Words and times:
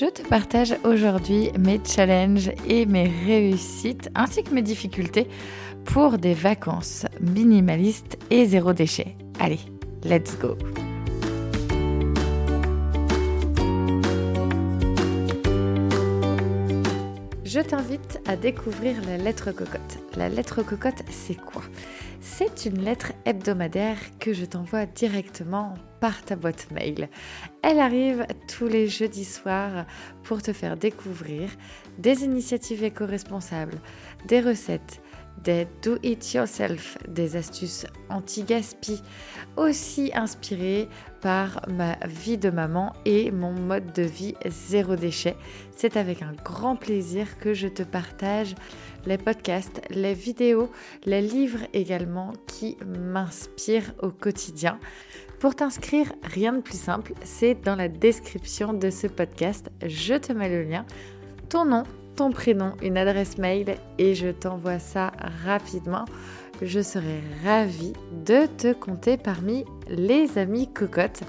Je 0.00 0.06
te 0.06 0.22
partage 0.22 0.74
aujourd'hui 0.82 1.52
mes 1.56 1.80
challenges 1.84 2.50
et 2.68 2.84
mes 2.84 3.04
réussites 3.26 4.10
ainsi 4.16 4.42
que 4.42 4.50
mes 4.52 4.62
difficultés 4.62 5.28
pour 5.84 6.18
des 6.18 6.34
vacances 6.34 7.06
minimalistes 7.20 8.18
et 8.28 8.44
zéro 8.44 8.72
déchet. 8.72 9.14
Allez, 9.38 9.60
let's 10.02 10.36
go 10.40 10.56
Je 17.44 17.60
t'invite 17.60 18.20
à 18.26 18.34
découvrir 18.34 18.96
la 19.06 19.16
lettre 19.16 19.52
cocotte. 19.52 19.98
La 20.16 20.28
lettre 20.28 20.64
cocotte, 20.64 21.04
c'est 21.08 21.36
quoi? 21.36 21.62
C'est 22.36 22.66
une 22.66 22.82
lettre 22.82 23.12
hebdomadaire 23.26 23.96
que 24.18 24.32
je 24.32 24.44
t'envoie 24.44 24.86
directement 24.86 25.74
par 26.00 26.20
ta 26.24 26.34
boîte 26.34 26.68
mail. 26.72 27.08
Elle 27.62 27.78
arrive 27.78 28.26
tous 28.48 28.66
les 28.66 28.88
jeudis 28.88 29.24
soirs 29.24 29.86
pour 30.24 30.42
te 30.42 30.52
faire 30.52 30.76
découvrir 30.76 31.48
des 31.96 32.24
initiatives 32.24 32.82
éco-responsables, 32.82 33.78
des 34.26 34.40
recettes, 34.40 35.00
des 35.42 35.66
do-it-yourself, 35.82 36.98
des 37.08 37.36
astuces 37.36 37.86
anti-gaspi, 38.08 39.02
aussi 39.56 40.10
inspirées 40.14 40.88
par 41.20 41.62
ma 41.68 41.96
vie 42.06 42.38
de 42.38 42.50
maman 42.50 42.92
et 43.04 43.30
mon 43.30 43.52
mode 43.52 43.92
de 43.92 44.02
vie 44.02 44.34
zéro 44.46 44.96
déchet. 44.96 45.36
C'est 45.76 45.96
avec 45.96 46.22
un 46.22 46.32
grand 46.44 46.76
plaisir 46.76 47.38
que 47.38 47.54
je 47.54 47.68
te 47.68 47.82
partage 47.82 48.54
les 49.06 49.18
podcasts, 49.18 49.82
les 49.90 50.14
vidéos, 50.14 50.70
les 51.04 51.20
livres 51.20 51.66
également 51.72 52.32
qui 52.46 52.76
m'inspirent 52.86 53.92
au 54.00 54.10
quotidien. 54.10 54.78
Pour 55.40 55.54
t'inscrire, 55.54 56.12
rien 56.22 56.54
de 56.54 56.60
plus 56.60 56.80
simple, 56.80 57.12
c'est 57.22 57.54
dans 57.54 57.76
la 57.76 57.88
description 57.88 58.72
de 58.72 58.88
ce 58.88 59.06
podcast. 59.06 59.70
Je 59.84 60.14
te 60.14 60.32
mets 60.32 60.48
le 60.48 60.62
lien. 60.62 60.86
Ton 61.50 61.66
nom, 61.66 61.82
ton 62.16 62.30
prénom, 62.30 62.72
une 62.82 62.96
adresse 62.96 63.38
mail 63.38 63.76
et 63.98 64.14
je 64.14 64.28
t'envoie 64.28 64.78
ça 64.78 65.12
rapidement. 65.44 66.04
Je 66.62 66.80
serai 66.80 67.20
ravie 67.44 67.92
de 68.24 68.46
te 68.46 68.72
compter 68.72 69.16
parmi 69.16 69.64
les 69.88 70.38
amis 70.38 70.72
cocottes. 70.72 71.22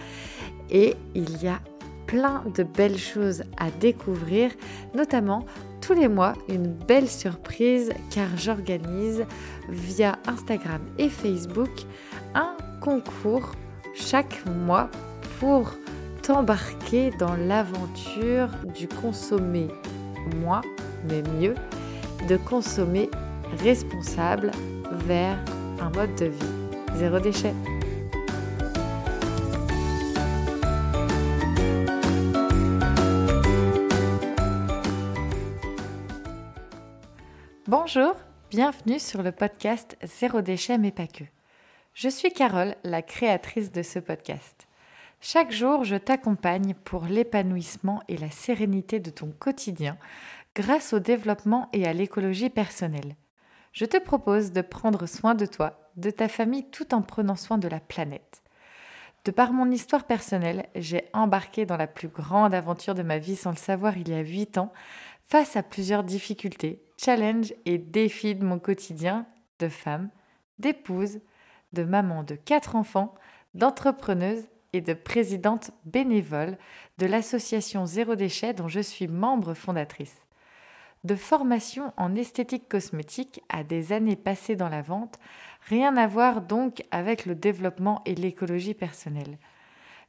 Et 0.69 0.95
il 1.16 1.42
y 1.42 1.47
a 1.47 1.59
plein 2.08 2.44
de 2.55 2.64
belles 2.64 2.97
choses 2.97 3.44
à 3.58 3.72
découvrir, 3.72 4.52
notamment 4.94 5.45
tous 5.81 5.94
les 5.94 6.08
mois 6.08 6.33
une 6.50 6.67
belle 6.67 7.09
surprise 7.09 7.92
car 8.09 8.27
j'organise 8.38 9.25
via 9.70 10.17
Instagram 10.27 10.81
et 10.97 11.09
Facebook 11.09 11.70
un 12.33 12.55
concours 12.81 13.52
chaque 13.94 14.44
mois 14.45 14.89
pour 15.39 15.72
t'embarquer 16.22 17.11
dans 17.20 17.36
l'aventure 17.36 18.49
du 18.75 18.88
consommer 18.88 19.67
moins, 20.41 20.61
mais 21.07 21.21
mieux, 21.39 21.55
de 22.27 22.37
consommer 22.37 23.09
responsable 23.59 24.51
vers 25.05 25.37
un 25.79 25.89
mode 25.91 26.15
de 26.15 26.25
vie 26.25 26.65
zéro 26.95 27.19
déchet. 27.19 27.53
Bonjour, 37.67 38.15
bienvenue 38.49 38.99
sur 38.99 39.23
le 39.23 39.31
podcast 39.31 39.97
Zéro 40.03 40.41
déchet 40.41 40.77
mais 40.77 40.91
pas 40.91 41.07
que. 41.07 41.23
Je 41.93 42.09
suis 42.09 42.31
Carole, 42.31 42.75
la 42.83 43.02
créatrice 43.02 43.71
de 43.71 43.81
ce 43.81 43.99
podcast. 43.99 44.64
Chaque 45.27 45.52
jour, 45.52 45.83
je 45.83 45.95
t'accompagne 45.95 46.75
pour 46.83 47.05
l'épanouissement 47.05 48.03
et 48.08 48.15
la 48.15 48.30
sérénité 48.30 48.99
de 48.99 49.09
ton 49.09 49.31
quotidien 49.31 49.97
grâce 50.53 50.93
au 50.93 50.99
développement 50.99 51.67
et 51.73 51.87
à 51.87 51.93
l'écologie 51.93 52.52
personnelle. 52.52 53.15
Je 53.71 53.85
te 53.85 53.97
propose 53.97 54.52
de 54.52 54.61
prendre 54.61 55.08
soin 55.08 55.33
de 55.33 55.47
toi, 55.47 55.89
de 55.97 56.11
ta 56.11 56.27
famille, 56.27 56.69
tout 56.69 56.93
en 56.93 57.02
prenant 57.02 57.35
soin 57.35 57.58
de 57.58 57.67
la 57.67 57.80
planète. 57.80 58.43
De 59.23 59.31
par 59.31 59.52
mon 59.52 59.71
histoire 59.71 60.03
personnelle, 60.03 60.67
j'ai 60.75 61.05
embarqué 61.11 61.65
dans 61.65 61.77
la 61.77 61.87
plus 61.87 62.09
grande 62.09 62.53
aventure 62.53 62.93
de 62.93 63.02
ma 63.02 63.17
vie 63.17 63.35
sans 63.35 63.49
le 63.49 63.58
savoir 63.58 63.97
il 63.97 64.09
y 64.09 64.14
a 64.14 64.19
8 64.19 64.59
ans, 64.59 64.71
face 65.27 65.55
à 65.55 65.64
plusieurs 65.64 66.03
difficultés, 66.03 66.83
challenges 67.03 67.55
et 67.65 67.80
défis 67.80 68.35
de 68.35 68.45
mon 68.45 68.59
quotidien 68.59 69.25
de 69.58 69.69
femme, 69.69 70.11
d'épouse, 70.59 71.19
de 71.73 71.83
maman 71.83 72.21
de 72.21 72.35
quatre 72.35 72.75
enfants, 72.75 73.15
d'entrepreneuse 73.55 74.43
et 74.75 74.81
de 74.81 74.93
présidente 74.93 75.71
bénévole 75.86 76.58
de 76.97 77.05
l'association 77.05 77.86
Zéro 77.86 78.15
Déchet 78.15 78.53
dont 78.53 78.67
je 78.67 78.81
suis 78.81 79.08
membre 79.08 79.53
fondatrice. 79.53 80.25
De 81.05 81.15
formation 81.15 81.93
en 81.95 82.13
esthétique 82.15 82.67
cosmétique 82.67 83.41
à 83.47 83.64
des 83.64 83.93
années 83.93 84.17
passées 84.17 84.58
dans 84.58 84.67
la 84.67 84.81
vente, 84.81 85.17
rien 85.69 85.95
à 85.95 86.08
voir 86.08 86.41
donc 86.41 86.83
avec 86.91 87.25
le 87.25 87.35
développement 87.35 88.02
et 88.05 88.15
l'écologie 88.15 88.73
personnelle. 88.73 89.37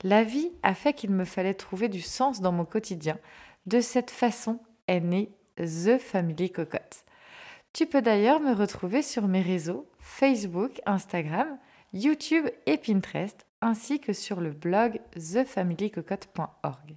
La 0.03 0.25
vie 0.25 0.51
a 0.65 0.75
fait 0.75 0.95
qu'il 0.95 1.11
me 1.11 1.25
fallait 1.25 1.55
trouver 1.55 1.89
du 1.89 2.01
sens 2.01 2.41
dans 2.41 2.53
mon 2.53 2.65
quotidien. 2.65 3.19
De 3.67 3.81
cette 3.81 4.11
façon 4.11 4.59
est 4.89 5.01
née 5.01 5.31
The 5.59 5.99
Family 5.99 6.51
Cocotte. 6.51 7.05
Tu 7.73 7.87
peux 7.87 8.03
d'ailleurs 8.03 8.41
me 8.41 8.53
retrouver 8.53 9.03
sur 9.03 9.29
mes 9.29 9.43
réseaux 9.43 9.87
Facebook, 10.01 10.81
Instagram, 10.87 11.59
YouTube 11.93 12.47
et 12.67 12.79
Pinterest 12.79 13.47
ainsi 13.67 13.99
que 14.01 14.13
sur 14.13 14.41
le 14.41 14.51
blog 14.51 15.01
thefamilycocotte.org. 15.13 16.97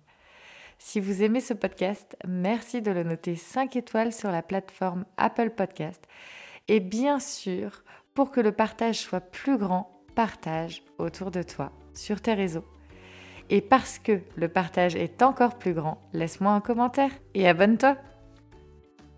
Si 0.77 0.99
vous 0.99 1.23
aimez 1.23 1.41
ce 1.41 1.53
podcast, 1.53 2.15
merci 2.27 2.81
de 2.81 2.91
le 2.91 3.03
noter 3.03 3.35
5 3.35 3.75
étoiles 3.75 4.13
sur 4.13 4.31
la 4.31 4.41
plateforme 4.41 5.05
Apple 5.17 5.49
Podcast. 5.49 6.07
Et 6.67 6.79
bien 6.79 7.19
sûr, 7.19 7.83
pour 8.13 8.31
que 8.31 8.39
le 8.39 8.51
partage 8.51 8.99
soit 8.99 9.19
plus 9.19 9.57
grand, 9.57 9.91
partage 10.15 10.83
autour 10.99 11.31
de 11.31 11.41
toi, 11.41 11.71
sur 11.93 12.21
tes 12.21 12.33
réseaux. 12.33 12.65
Et 13.49 13.61
parce 13.61 13.97
que 13.97 14.21
le 14.35 14.47
partage 14.47 14.95
est 14.95 15.23
encore 15.23 15.57
plus 15.57 15.73
grand, 15.73 15.99
laisse-moi 16.13 16.51
un 16.51 16.61
commentaire 16.61 17.11
et 17.33 17.47
abonne-toi. 17.47 17.97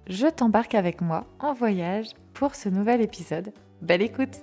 Je 0.07 0.27
t'embarque 0.27 0.73
avec 0.73 1.01
moi 1.01 1.27
en 1.39 1.53
voyage 1.53 2.07
pour 2.33 2.55
ce 2.55 2.69
nouvel 2.69 3.01
épisode. 3.01 3.51
Belle 3.81 4.01
écoute 4.01 4.41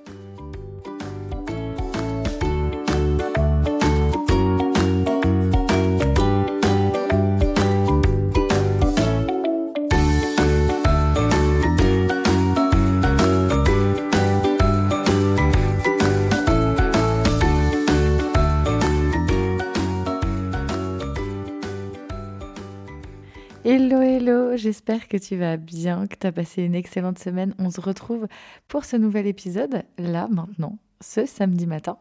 j'espère 24.68 25.08
que 25.08 25.16
tu 25.16 25.34
vas 25.34 25.56
bien, 25.56 26.06
que 26.06 26.14
tu 26.14 26.26
as 26.26 26.32
passé 26.32 26.62
une 26.62 26.74
excellente 26.74 27.18
semaine. 27.18 27.54
On 27.58 27.70
se 27.70 27.80
retrouve 27.80 28.28
pour 28.68 28.84
ce 28.84 28.98
nouvel 28.98 29.26
épisode, 29.26 29.82
là, 29.96 30.28
maintenant, 30.28 30.78
ce 31.00 31.24
samedi 31.24 31.66
matin. 31.66 31.96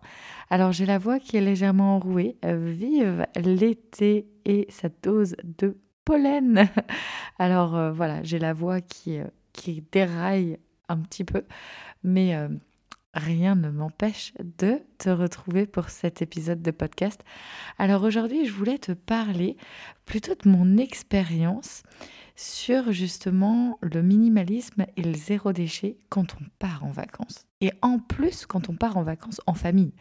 Alors, 0.50 0.74
j'ai 0.74 0.86
la 0.86 0.98
voix 0.98 1.18
qui 1.18 1.38
est 1.38 1.42
légèrement 1.42 1.96
enrouée. 1.96 2.36
Vive 2.44 3.26
l'été 3.38 4.28
et 4.44 4.68
sa 4.70 4.90
dose 5.02 5.38
de 5.46 5.78
pollen. 6.04 6.68
Alors, 7.40 7.74
euh, 7.78 7.94
voilà, 7.94 8.22
j'ai 8.24 8.38
la 8.38 8.52
voix 8.52 8.82
qui, 8.82 9.18
euh, 9.18 9.28
qui 9.54 9.82
déraille 9.90 10.60
un 10.90 10.98
petit 10.98 11.24
peu, 11.24 11.44
mais 12.04 12.36
euh, 12.36 12.50
rien 13.14 13.56
ne 13.56 13.70
m'empêche 13.70 14.34
de 14.58 14.82
te 14.98 15.10
retrouver 15.10 15.68
pour 15.68 15.90
cet 15.90 16.22
épisode 16.22 16.62
de 16.62 16.72
podcast. 16.72 17.22
Alors 17.78 18.04
aujourd'hui, 18.04 18.46
je 18.46 18.52
voulais 18.52 18.78
te 18.78 18.92
parler 18.92 19.56
plutôt 20.06 20.36
de 20.36 20.50
mon 20.50 20.76
expérience 20.76 21.84
sur 22.38 22.92
justement 22.92 23.80
le 23.82 24.04
minimalisme 24.04 24.86
et 24.96 25.02
le 25.02 25.16
zéro 25.16 25.52
déchet 25.52 25.98
quand 26.10 26.36
on 26.40 26.46
part 26.60 26.86
en 26.86 26.92
vacances. 26.92 27.48
Et 27.62 27.72
en 27.82 27.98
plus 27.98 28.46
quand 28.46 28.70
on 28.70 28.76
part 28.76 28.96
en 28.96 29.04
vacances 29.04 29.42
en 29.48 29.56
famille. 29.56 29.94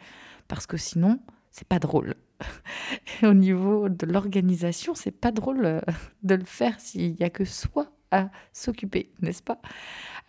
Parce 0.47 0.67
que 0.67 0.77
sinon, 0.77 1.19
c'est 1.51 1.67
pas 1.67 1.79
drôle. 1.79 2.13
Au 3.23 3.33
niveau 3.33 3.89
de 3.89 4.05
l'organisation, 4.05 4.93
c'est 4.93 5.11
pas 5.11 5.31
drôle 5.31 5.65
euh, 5.65 5.81
de 6.21 6.35
le 6.35 6.45
faire 6.45 6.79
s'il 6.79 7.15
n'y 7.15 7.23
a 7.23 7.31
que 7.31 7.43
soi 7.43 7.91
à 8.11 8.29
s'occuper, 8.53 9.11
n'est-ce 9.21 9.43
pas? 9.43 9.59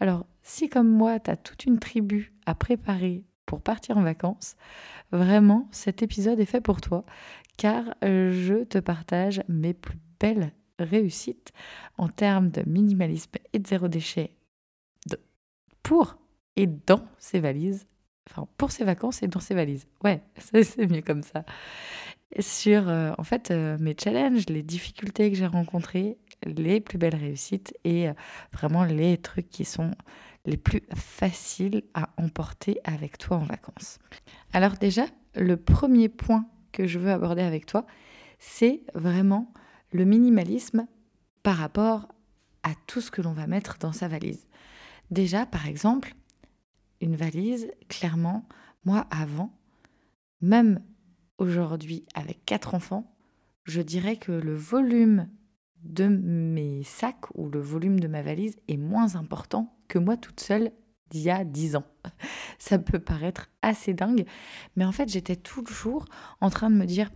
Alors, 0.01 0.27
si 0.43 0.69
comme 0.69 0.89
moi, 0.89 1.21
tu 1.21 1.31
as 1.31 1.37
toute 1.37 1.67
une 1.67 1.79
tribu 1.79 2.33
à 2.47 2.55
préparer 2.55 3.25
pour 3.45 3.61
partir 3.61 3.99
en 3.99 4.03
vacances, 4.03 4.57
vraiment, 5.13 5.69
cet 5.71 6.03
épisode 6.03 6.41
est 6.41 6.47
fait 6.47 6.63
pour 6.63 6.81
toi, 6.81 7.03
car 7.59 7.85
euh, 8.03 8.33
je 8.33 8.65
te 8.65 8.79
partage 8.79 9.43
mes 9.49 9.75
plus 9.75 9.99
belles 10.19 10.53
réussites 10.79 11.53
en 11.97 12.09
termes 12.09 12.51
de 12.51 12.63
minimalisme 12.69 13.33
et 13.53 13.59
de 13.59 13.67
zéro 13.67 13.89
déchet 13.89 14.33
pour 15.89 16.19
et 16.57 16.67
dans 16.67 17.07
ces 17.19 17.41
valises. 17.41 17.87
Enfin, 18.29 18.47
pour 18.59 18.73
ces 18.73 18.85
vacances 18.85 19.23
et 19.23 19.27
dans 19.27 19.41
ces 19.41 19.55
valises. 19.55 19.87
Ouais, 20.05 20.21
c'est 20.37 20.87
mieux 20.87 21.01
comme 21.01 21.23
ça. 21.23 21.45
sur 22.41 22.91
euh, 22.91 23.13
en 23.17 23.25
fait 23.25 23.51
euh, 23.51 23.79
mes 23.81 23.97
challenges, 23.99 24.45
les 24.51 24.63
difficultés 24.63 25.31
que 25.31 25.37
j'ai 25.37 25.47
rencontrées, 25.47 26.19
les 26.45 26.81
plus 26.81 26.99
belles 26.99 27.17
réussites 27.17 27.73
et 27.85 28.11
euh, 28.11 28.13
vraiment 28.53 28.85
les 28.85 29.17
trucs 29.17 29.49
qui 29.49 29.65
sont 29.65 29.93
les 30.45 30.59
plus 30.59 30.83
faciles 30.95 31.85
à 31.95 32.11
emporter 32.19 32.81
avec 32.85 33.17
toi 33.17 33.39
en 33.39 33.45
vacances. 33.45 33.99
Alors 34.53 34.75
déjà, 34.75 35.07
le 35.35 35.57
premier 35.57 36.11
point 36.11 36.47
que 36.73 36.87
je 36.87 36.99
veux 36.99 37.11
aborder 37.11 37.43
avec 37.43 37.65
toi, 37.65 37.87
c'est 38.39 38.83
vraiment 38.95 39.55
le 39.93 40.05
minimalisme 40.05 40.87
par 41.43 41.57
rapport 41.57 42.09
à 42.63 42.71
tout 42.87 43.01
ce 43.01 43.11
que 43.11 43.23
l'on 43.23 43.33
va 43.33 43.47
mettre 43.47 43.79
dans 43.79 43.93
sa 43.93 44.09
valise. 44.09 44.47
Déjà, 45.11 45.47
par 45.47 45.67
exemple, 45.67 46.15
une 47.01 47.17
valise, 47.17 47.71
clairement, 47.89 48.47
moi 48.85 49.07
avant, 49.11 49.51
même 50.41 50.83
aujourd'hui 51.39 52.05
avec 52.15 52.45
quatre 52.45 52.75
enfants, 52.75 53.15
je 53.65 53.81
dirais 53.81 54.17
que 54.17 54.33
le 54.33 54.55
volume 54.55 55.29
de 55.85 56.09
mes 56.09 56.83
sacs 56.83 57.27
ou 57.35 57.49
le 57.49 57.61
volume 57.61 58.01
de 58.01 58.09
ma 58.09 58.23
valise 58.23 58.57
est 58.69 58.77
moins 58.77 59.15
important 59.15 59.77
que 59.87 59.99
moi 59.99 60.17
toute 60.17 60.41
seule 60.41 60.73
d'il 61.11 61.23
y 61.23 61.31
a 61.31 61.45
dix 61.45 61.77
ans. 61.77 61.87
Ça 62.59 62.79
peut 62.79 62.99
paraître 62.99 63.49
assez 63.63 63.95
dingue, 63.95 64.27
mais 64.77 64.85
en 64.85 64.93
fait 64.93 65.09
j'étais 65.09 65.37
toujours 65.37 66.05
en 66.41 66.51
train 66.51 66.71
de 66.71 66.77
me 66.77 66.87
dire 66.87 67.11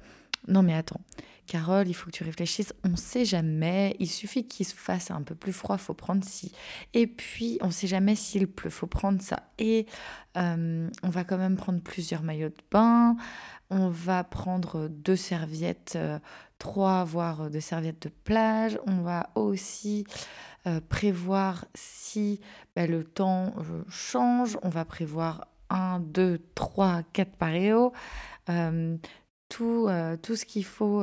non 0.49 0.63
mais 0.63 0.75
attends, 0.75 1.01
Carole, 1.47 1.89
il 1.89 1.95
faut 1.95 2.07
que 2.07 2.17
tu 2.17 2.25
réfléchisses, 2.25 2.73
on 2.85 2.91
ne 2.91 2.97
sait 2.97 3.25
jamais, 3.25 3.97
il 3.99 4.09
suffit 4.09 4.47
qu'il 4.47 4.65
se 4.65 4.75
fasse 4.75 5.11
un 5.11 5.23
peu 5.23 5.35
plus 5.35 5.53
froid, 5.53 5.77
faut 5.77 5.95
prendre 5.95 6.25
ci. 6.25 6.53
Et 6.95 7.07
puis, 7.07 7.59
on 7.61 7.67
ne 7.67 7.73
sait 7.73 7.89
jamais 7.89 8.15
s'il 8.15 8.47
pleut, 8.47 8.71
faut 8.71 8.87
prendre 8.87 9.21
ça. 9.21 9.51
Et 9.59 9.87
euh, 10.37 10.89
on 11.03 11.09
va 11.09 11.25
quand 11.25 11.39
même 11.39 11.57
prendre 11.57 11.81
plusieurs 11.81 12.23
maillots 12.23 12.49
de 12.49 12.63
bain, 12.71 13.17
on 13.71 13.89
va 13.89 14.23
prendre 14.25 14.89
deux 14.89 15.17
serviettes, 15.17 15.95
euh, 15.97 16.19
trois, 16.59 17.05
voire 17.05 17.51
deux 17.51 17.61
serviettes 17.61 18.03
de 18.03 18.13
plage. 18.25 18.79
On 18.87 19.03
va 19.03 19.31
aussi 19.35 20.05
euh, 20.67 20.81
prévoir 20.81 21.65
si 21.75 22.41
ben, 22.77 22.91
le 22.91 23.03
temps 23.05 23.53
change, 23.89 24.59
on 24.63 24.69
va 24.69 24.85
prévoir 24.85 25.49
un, 25.71 26.01
deux, 26.01 26.39
trois, 26.55 27.03
quatre 27.13 27.37
paréos. 27.37 27.93
Tout, 29.53 29.89
tout 30.23 30.37
ce 30.37 30.45
qu'il 30.45 30.65
faut 30.65 31.03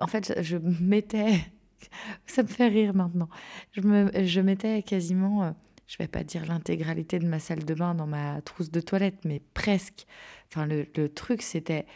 en 0.00 0.06
fait, 0.06 0.34
je 0.42 0.56
mettais, 0.56 1.40
ça 2.26 2.42
me 2.42 2.48
fait 2.48 2.68
rire 2.68 2.94
maintenant, 2.94 3.28
je, 3.72 3.80
me, 3.80 4.24
je 4.24 4.40
mettais 4.40 4.82
quasiment, 4.82 5.44
euh, 5.44 5.50
je 5.86 5.96
vais 5.98 6.08
pas 6.08 6.24
dire 6.24 6.46
l'intégralité 6.46 7.18
de 7.18 7.26
ma 7.26 7.40
salle 7.40 7.64
de 7.64 7.74
bain 7.74 7.94
dans 7.94 8.06
ma 8.06 8.40
trousse 8.42 8.70
de 8.70 8.80
toilette, 8.80 9.24
mais 9.24 9.42
presque. 9.54 10.06
Enfin, 10.48 10.66
le, 10.66 10.86
le 10.96 11.08
truc, 11.08 11.42
c'était, 11.42 11.86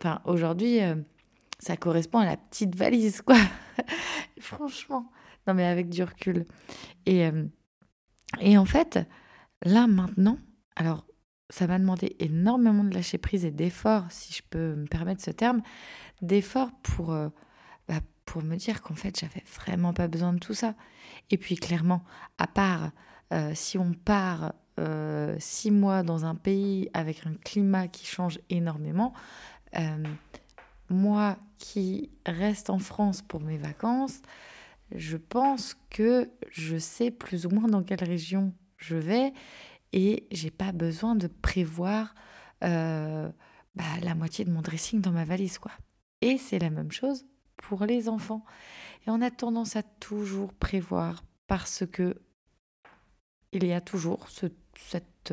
enfin, 0.00 0.20
aujourd'hui, 0.24 0.80
euh, 0.82 0.96
ça 1.58 1.76
correspond 1.76 2.18
à 2.18 2.24
la 2.24 2.36
petite 2.36 2.76
valise, 2.76 3.22
quoi. 3.22 3.38
Franchement, 4.40 5.10
non, 5.46 5.54
mais 5.54 5.66
avec 5.66 5.88
du 5.88 6.02
recul. 6.02 6.46
Et, 7.06 7.26
euh, 7.26 7.44
et 8.40 8.56
en 8.56 8.64
fait, 8.64 9.00
là, 9.64 9.86
maintenant, 9.86 10.38
alors, 10.76 11.04
ça 11.50 11.66
m'a 11.66 11.78
demandé 11.78 12.16
énormément 12.20 12.84
de 12.84 12.94
lâcher 12.94 13.18
prise 13.18 13.44
et 13.44 13.50
d'efforts, 13.50 14.06
si 14.10 14.32
je 14.32 14.42
peux 14.48 14.74
me 14.74 14.86
permettre 14.86 15.22
ce 15.22 15.30
terme, 15.30 15.60
d'efforts 16.22 16.70
pour, 16.82 17.12
euh, 17.12 17.28
bah, 17.88 18.00
pour 18.24 18.42
me 18.42 18.56
dire 18.56 18.82
qu'en 18.82 18.94
fait, 18.94 19.18
j'avais 19.18 19.42
vraiment 19.56 19.92
pas 19.92 20.08
besoin 20.08 20.32
de 20.32 20.38
tout 20.38 20.54
ça. 20.54 20.74
Et 21.30 21.36
puis, 21.36 21.56
clairement, 21.56 22.02
à 22.38 22.46
part 22.46 22.92
euh, 23.32 23.52
si 23.54 23.78
on 23.78 23.92
part 23.92 24.54
euh, 24.78 25.36
six 25.38 25.70
mois 25.70 26.02
dans 26.02 26.24
un 26.24 26.34
pays 26.34 26.88
avec 26.94 27.26
un 27.26 27.34
climat 27.44 27.88
qui 27.88 28.06
change 28.06 28.38
énormément, 28.48 29.12
moi 30.88 31.36
qui 31.58 32.10
reste 32.26 32.70
en 32.70 32.80
France 32.80 33.22
pour 33.22 33.40
mes 33.40 33.56
vacances, 33.56 34.20
je 34.92 35.16
pense 35.16 35.76
que 35.90 36.28
je 36.50 36.76
sais 36.76 37.12
plus 37.12 37.46
ou 37.46 37.50
moins 37.50 37.68
dans 37.68 37.84
quelle 37.84 38.02
région 38.02 38.52
je 38.78 38.96
vais 38.96 39.32
et 39.92 40.26
j'ai 40.30 40.50
pas 40.50 40.72
besoin 40.72 41.14
de 41.14 41.26
prévoir 41.26 42.14
bah, 42.60 43.30
la 44.02 44.14
moitié 44.14 44.44
de 44.44 44.50
mon 44.50 44.62
dressing 44.62 45.00
dans 45.00 45.12
ma 45.12 45.24
valise 45.24 45.58
quoi. 45.58 45.72
Et 46.20 46.38
c'est 46.38 46.58
la 46.58 46.70
même 46.70 46.92
chose 46.92 47.24
pour 47.56 47.84
les 47.84 48.08
enfants. 48.08 48.44
Et 49.06 49.10
on 49.10 49.22
a 49.22 49.30
tendance 49.30 49.76
à 49.76 49.82
toujours 49.82 50.52
prévoir 50.52 51.22
parce 51.46 51.84
que 51.90 52.20
il 53.52 53.66
y 53.66 53.72
a 53.72 53.80
toujours 53.80 54.28
ce, 54.28 54.46
cette, 54.76 55.32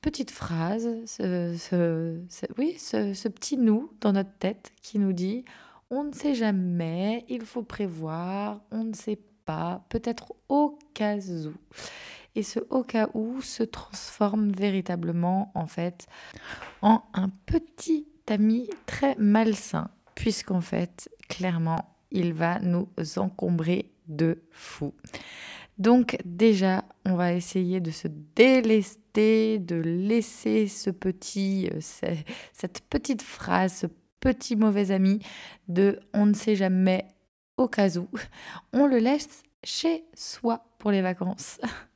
petite 0.00 0.30
phrase, 0.30 0.86
oui, 2.58 2.76
ce, 2.78 3.28
petit 3.28 3.56
nous 3.56 3.92
dans 4.00 4.12
notre 4.12 4.36
tête 4.38 4.72
qui 4.82 4.98
nous 4.98 5.12
dit 5.12 5.44
on 5.90 6.04
ne 6.04 6.12
sait 6.12 6.34
jamais, 6.34 7.24
il 7.28 7.42
faut 7.44 7.62
prévoir, 7.62 8.60
on 8.70 8.84
ne 8.84 8.94
sait 8.94 9.18
pas, 9.44 9.84
peut-être 9.88 10.34
au 10.48 10.78
cas 10.94 11.16
où. 11.16 11.54
Et 12.34 12.42
ce 12.42 12.60
au 12.70 12.84
cas 12.84 13.08
où 13.14 13.40
se 13.40 13.62
transforme 13.62 14.50
véritablement 14.50 15.50
en 15.54 15.66
fait 15.66 16.06
en 16.82 17.02
un 17.12 17.28
petit 17.46 18.06
ami 18.28 18.70
très 18.86 19.16
malsain, 19.16 19.90
puisqu'en 20.14 20.60
fait, 20.60 21.10
clairement, 21.28 21.96
il 22.10 22.32
va 22.32 22.60
nous 22.60 22.88
encombrer 23.16 23.90
de 24.06 24.42
fou. 24.50 24.94
Donc 25.78 26.18
déjà, 26.24 26.84
on 27.06 27.14
va 27.14 27.32
essayer 27.32 27.80
de 27.80 27.90
se 27.90 28.06
délester, 28.36 29.58
de 29.58 29.76
laisser 29.76 30.68
ce 30.68 30.90
petit, 30.90 31.70
euh, 31.72 32.14
cette 32.52 32.82
petite 32.90 33.22
phrase, 33.22 33.74
ce 33.74 33.86
petit 34.20 34.56
mauvais 34.56 34.90
ami 34.90 35.20
de 35.68 35.98
on 36.12 36.26
ne 36.26 36.34
sait 36.34 36.56
jamais 36.56 37.06
au 37.56 37.66
cas 37.66 37.96
où. 37.96 38.08
On 38.72 38.86
le 38.86 38.98
laisse 38.98 39.42
chez 39.64 40.04
soi 40.14 40.64
pour 40.78 40.90
les 40.90 41.02
vacances. 41.02 41.58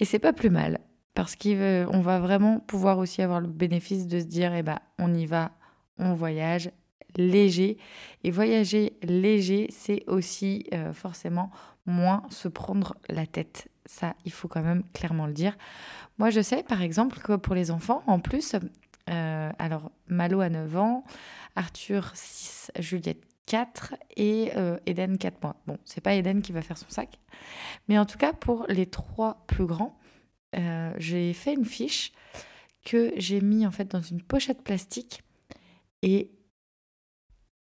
Et 0.00 0.04
c'est 0.04 0.18
pas 0.18 0.32
plus 0.32 0.50
mal 0.50 0.80
parce 1.14 1.34
qu'on 1.34 2.00
va 2.00 2.20
vraiment 2.20 2.60
pouvoir 2.60 2.98
aussi 2.98 3.22
avoir 3.22 3.40
le 3.40 3.48
bénéfice 3.48 4.06
de 4.06 4.20
se 4.20 4.24
dire 4.24 4.54
eh 4.54 4.62
ben 4.62 4.78
on 4.98 5.12
y 5.12 5.26
va 5.26 5.52
on 5.98 6.14
voyage 6.14 6.70
léger. 7.16 7.78
Et 8.24 8.30
voyager 8.30 8.96
léger, 9.02 9.68
c'est 9.70 10.04
aussi 10.06 10.66
euh, 10.72 10.92
forcément 10.92 11.50
moins 11.86 12.22
se 12.30 12.48
prendre 12.48 12.96
la 13.08 13.26
tête. 13.26 13.68
Ça, 13.86 14.14
il 14.24 14.32
faut 14.32 14.48
quand 14.48 14.62
même 14.62 14.84
clairement 14.92 15.26
le 15.26 15.32
dire. 15.32 15.56
Moi, 16.18 16.30
je 16.30 16.40
sais, 16.40 16.62
par 16.62 16.82
exemple, 16.82 17.18
que 17.20 17.36
pour 17.36 17.54
les 17.54 17.70
enfants, 17.70 18.02
en 18.06 18.20
plus, 18.20 18.54
euh, 19.08 19.50
alors 19.58 19.90
Malo 20.08 20.40
a 20.40 20.50
9 20.50 20.76
ans, 20.76 21.04
Arthur 21.56 22.10
6, 22.14 22.70
Juliette 22.78 23.24
4 23.48 23.94
et 24.16 24.52
euh, 24.56 24.76
Eden 24.86 25.16
4 25.16 25.42
mois. 25.42 25.56
Bon, 25.66 25.78
c'est 25.86 26.02
pas 26.02 26.14
Eden 26.14 26.42
qui 26.42 26.52
va 26.52 26.60
faire 26.60 26.76
son 26.76 26.88
sac. 26.90 27.18
Mais 27.88 27.98
en 27.98 28.04
tout 28.04 28.18
cas, 28.18 28.34
pour 28.34 28.66
les 28.68 28.86
trois 28.86 29.44
plus 29.46 29.66
grands, 29.66 29.98
j'ai 30.96 31.32
fait 31.34 31.54
une 31.54 31.64
fiche 31.64 32.12
que 32.84 33.12
j'ai 33.16 33.40
mis 33.40 33.66
en 33.66 33.70
fait 33.70 33.86
dans 33.86 34.00
une 34.00 34.22
pochette 34.22 34.62
plastique 34.62 35.22
et 36.02 36.30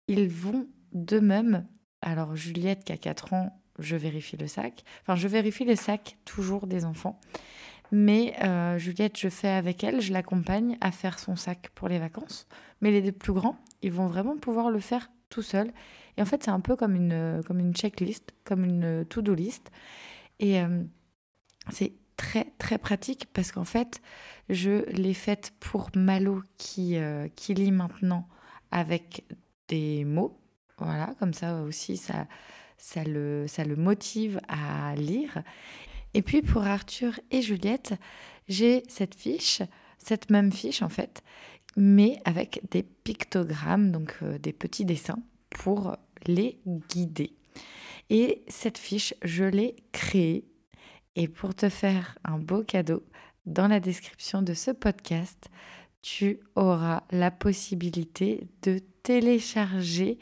ils 0.09 0.29
vont 0.29 0.69
de 0.93 1.19
même. 1.19 1.67
Alors 2.03 2.37
Juliette 2.37 2.85
qui 2.85 2.93
a 2.93 2.97
4 2.97 3.33
ans, 3.33 3.63
je 3.79 3.97
vérifie 3.97 4.37
le 4.37 4.47
sac. 4.47 4.85
Enfin, 5.03 5.17
je 5.17 5.29
vérifie 5.29 5.65
les 5.65 5.77
sacs 5.77 6.17
toujours 6.25 6.67
des 6.67 6.85
enfants. 6.85 7.21
Mais 7.93 8.35
euh, 8.43 8.79
Juliette, 8.79 9.19
je 9.19 9.29
fais 9.29 9.49
avec 9.49 9.83
elle, 9.83 10.01
je 10.01 10.13
l'accompagne 10.13 10.79
à 10.81 10.93
faire 10.93 11.19
son 11.19 11.37
sac 11.37 11.71
pour 11.75 11.89
les 11.89 11.99
vacances. 11.99 12.47
Mais 12.81 12.91
les 12.91 13.13
plus 13.13 13.33
grands, 13.33 13.57
ils 13.83 13.93
vont 13.93 14.07
vraiment 14.07 14.37
pouvoir 14.37 14.71
le 14.71 14.81
faire 14.81 15.11
tout 15.31 15.43
seuls. 15.43 15.73
Et 16.17 16.23
en 16.23 16.27
fait, 16.27 16.45
c'est 16.45 16.51
un 16.51 16.61
peu 16.61 16.77
comme 16.77 16.95
une, 16.95 17.43
comme 17.47 17.59
une 17.59 17.75
checklist, 17.75 18.33
comme 18.45 18.65
une 18.65 19.07
to-do 19.09 19.35
list. 19.35 19.71
Et 20.39 20.61
euh, 20.61 20.83
c'est 21.71 21.93
très 22.17 22.53
très 22.59 22.77
pratique 22.77 23.29
parce 23.33 23.53
qu'en 23.53 23.65
fait, 23.65 24.03
je 24.51 24.85
l'ai 24.91 25.15
faite 25.15 25.53
pour 25.61 25.91
Malo 25.95 26.43
qui, 26.59 26.97
euh, 26.97 27.29
qui 27.35 27.55
lit 27.55 27.73
maintenant 27.73 28.29
avec 28.71 29.25
des 29.69 30.05
mots. 30.05 30.39
Voilà, 30.79 31.15
comme 31.19 31.33
ça 31.33 31.63
aussi, 31.63 31.97
ça, 31.97 32.27
ça, 32.77 33.05
le, 33.05 33.47
ça 33.47 33.65
le 33.65 33.77
motive 33.77 34.41
à 34.49 34.95
lire. 34.97 35.43
Et 36.15 36.23
puis 36.23 36.43
pour 36.43 36.63
Arthur 36.63 37.21
et 37.31 37.43
Juliette, 37.43 37.95
j'ai 38.49 38.83
cette 38.89 39.15
fiche, 39.15 39.63
cette 39.99 40.31
même 40.31 40.53
fiche 40.53 40.83
en 40.83 40.89
fait, 40.89 41.23
mais 41.77 42.21
avec 42.25 42.61
des 42.71 42.83
pictogrammes, 42.83 43.93
donc 43.93 44.17
euh, 44.23 44.39
des 44.39 44.53
petits 44.53 44.85
dessins 44.85 45.23
pour 45.51 45.97
les 46.27 46.59
guider. 46.89 47.35
Et 48.09 48.43
cette 48.49 48.79
fiche, 48.79 49.15
je 49.23 49.45
l'ai 49.45 49.77
créée 49.93 50.45
et 51.17 51.29
pour 51.29 51.55
te 51.55 51.69
faire 51.69 52.19
un 52.25 52.39
beau 52.39 52.63
cadeau, 52.63 53.03
dans 53.47 53.69
la 53.69 53.81
description 53.81 54.43
de 54.43 54.55
ce 54.55 54.71
podcast, 54.71 55.49
tu 56.03 56.41
auras 56.55 57.03
la 57.11 57.31
possibilité 57.31 58.49
de 58.63 58.81
télécharger 59.03 60.19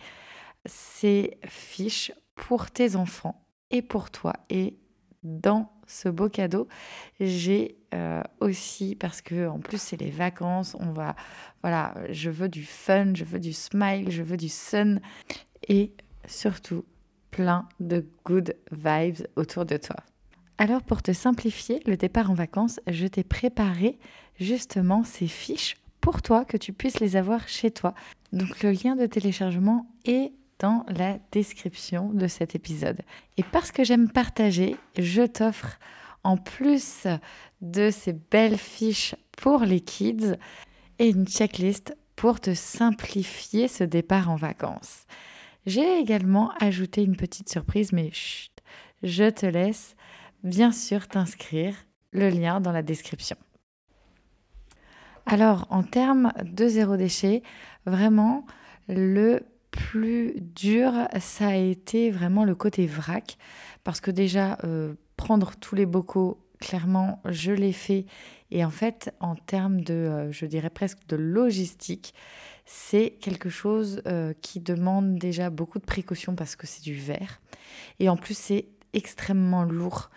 ces 0.65 1.39
fiches 1.47 2.13
pour 2.35 2.71
tes 2.71 2.97
enfants 2.97 3.45
et 3.71 3.83
pour 3.83 4.11
toi. 4.11 4.33
Et 4.51 4.79
dans 5.23 5.73
ce 5.87 6.09
beau 6.09 6.29
cadeau, 6.29 6.69
j'ai 7.21 7.78
aussi 8.41 8.95
parce 8.95 9.23
que 9.23 9.49
en 9.49 9.59
plus 9.59 9.81
c'est 9.81 9.97
les 9.97 10.11
vacances, 10.11 10.77
on 10.79 10.93
va 10.93 11.17
voilà, 11.63 11.95
je 12.11 12.31
veux 12.31 12.49
du 12.49 12.65
fun, 12.65 13.15
je 13.15 13.25
veux 13.25 13.41
du 13.41 13.53
smile, 13.53 14.11
je 14.11 14.23
veux 14.23 14.37
du 14.37 14.49
sun 14.49 15.01
et 15.69 15.93
surtout 16.27 16.85
plein 17.31 17.69
de 17.81 18.07
good 18.25 18.55
vibes 18.73 19.27
autour 19.37 19.65
de 19.65 19.77
toi. 19.77 19.97
Alors 20.59 20.83
pour 20.83 21.03
te 21.03 21.13
simplifier 21.13 21.81
le 21.87 21.97
départ 21.97 22.31
en 22.31 22.35
vacances, 22.35 22.81
je 22.89 23.07
t'ai 23.07 23.25
préparé 23.25 23.99
justement 24.39 25.05
ces 25.05 25.29
fiches 25.29 25.77
pour 26.01 26.21
toi 26.23 26.45
que 26.45 26.57
tu 26.57 26.73
puisses 26.73 27.01
les 27.01 27.17
avoir 27.17 27.49
chez 27.49 27.71
toi. 27.71 27.95
Donc 28.33 28.63
le 28.63 28.73
lien 28.73 28.97
de 28.97 29.07
téléchargement 29.07 29.87
est 30.05 30.33
dans 30.59 30.85
la 30.89 31.19
description 31.31 32.11
de 32.13 32.27
cet 32.27 32.55
épisode. 32.55 33.01
Et 33.37 33.45
parce 33.45 33.71
que 33.71 33.85
j'aime 33.85 34.11
partager, 34.11 34.77
je 34.99 35.23
t'offre 35.23 35.79
en 36.25 36.37
plus 36.37 37.07
de 37.61 37.91
ces 37.91 38.13
belles 38.13 38.59
fiches 38.59 39.15
pour 39.33 39.61
les 39.61 39.81
kids 39.81 40.37
et 40.99 41.09
une 41.09 41.27
checklist 41.27 41.97
pour 42.17 42.41
te 42.41 42.55
simplifier 42.55 43.69
ce 43.69 43.85
départ 43.85 44.31
en 44.31 44.37
vacances. 44.37 45.07
J'ai 45.67 45.99
également 45.99 46.53
ajouté 46.61 47.03
une 47.03 47.17
petite 47.17 47.49
surprise, 47.49 47.93
mais 47.93 48.11
je 49.03 49.29
te 49.31 49.47
laisse 49.47 49.95
bien 50.43 50.73
sûr 50.73 51.09
t'inscrire, 51.09 51.75
le 52.13 52.29
lien 52.31 52.61
dans 52.61 52.73
la 52.73 52.83
description. 52.83 53.37
Alors, 55.27 55.67
en 55.69 55.83
termes 55.83 56.33
de 56.43 56.67
zéro 56.69 56.97
déchet, 56.97 57.43
vraiment, 57.85 58.47
le 58.89 59.43
plus 59.71 60.41
dur, 60.41 60.93
ça 61.21 61.49
a 61.49 61.55
été 61.55 62.11
vraiment 62.11 62.45
le 62.45 62.55
côté 62.55 62.87
vrac. 62.87 63.37
Parce 63.85 64.01
que 64.01 64.11
déjà, 64.11 64.57
euh, 64.65 64.95
prendre 65.17 65.55
tous 65.57 65.75
les 65.75 65.85
bocaux, 65.85 66.43
clairement, 66.59 67.21
je 67.25 67.53
l'ai 67.53 67.73
fait. 67.73 68.07
Et 68.51 68.65
en 68.65 68.71
fait, 68.71 69.15
en 69.21 69.35
termes 69.35 69.81
de, 69.83 69.95
euh, 69.95 70.33
je 70.33 70.47
dirais 70.47 70.71
presque 70.71 71.07
de 71.09 71.17
logistique, 71.17 72.15
c'est 72.65 73.11
quelque 73.21 73.49
chose 73.49 74.03
euh, 74.07 74.33
qui 74.43 74.61
demande 74.61 75.17
déjà 75.17 75.51
beaucoup 75.51 75.79
de 75.79 75.85
précautions 75.85 76.35
parce 76.35 76.57
que 76.57 76.67
c'est 76.67 76.83
du 76.83 76.95
verre. 76.95 77.41
Et 77.99 78.09
en 78.09 78.17
plus, 78.17 78.37
c'est 78.37 78.69
extrêmement 78.93 79.65
lourd 79.65 80.11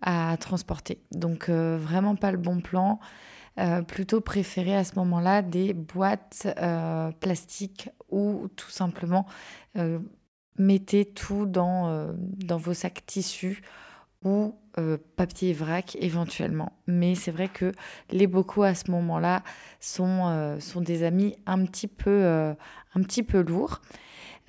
à 0.00 0.36
transporter. 0.38 1.00
Donc, 1.12 1.48
vraiment 1.48 2.16
pas 2.16 2.32
le 2.32 2.38
bon 2.38 2.60
plan. 2.60 2.98
Euh, 3.58 3.82
plutôt 3.82 4.22
préférer 4.22 4.74
à 4.74 4.82
ce 4.82 4.94
moment-là 4.96 5.42
des 5.42 5.74
boîtes 5.74 6.48
euh, 6.58 7.12
plastiques 7.12 7.90
ou 8.08 8.48
tout 8.56 8.70
simplement 8.70 9.26
euh, 9.76 9.98
mettez 10.56 11.04
tout 11.04 11.44
dans, 11.44 12.14
dans 12.14 12.56
vos 12.56 12.72
sacs 12.72 13.04
tissus 13.04 13.60
ou 14.24 14.54
papier 15.16 15.52
vrac 15.52 15.96
éventuellement. 16.00 16.72
Mais 16.86 17.14
c'est 17.14 17.30
vrai 17.30 17.48
que 17.48 17.72
les 18.10 18.26
bocaux 18.26 18.62
à 18.62 18.74
ce 18.74 18.90
moment-là 18.90 19.42
sont, 19.80 20.56
sont 20.60 20.80
des 20.80 21.02
amis 21.02 21.36
un 21.44 21.66
petit 21.66 21.88
peu, 21.88 22.24
un 22.24 23.02
petit 23.02 23.22
peu 23.22 23.42
lourds. 23.42 23.82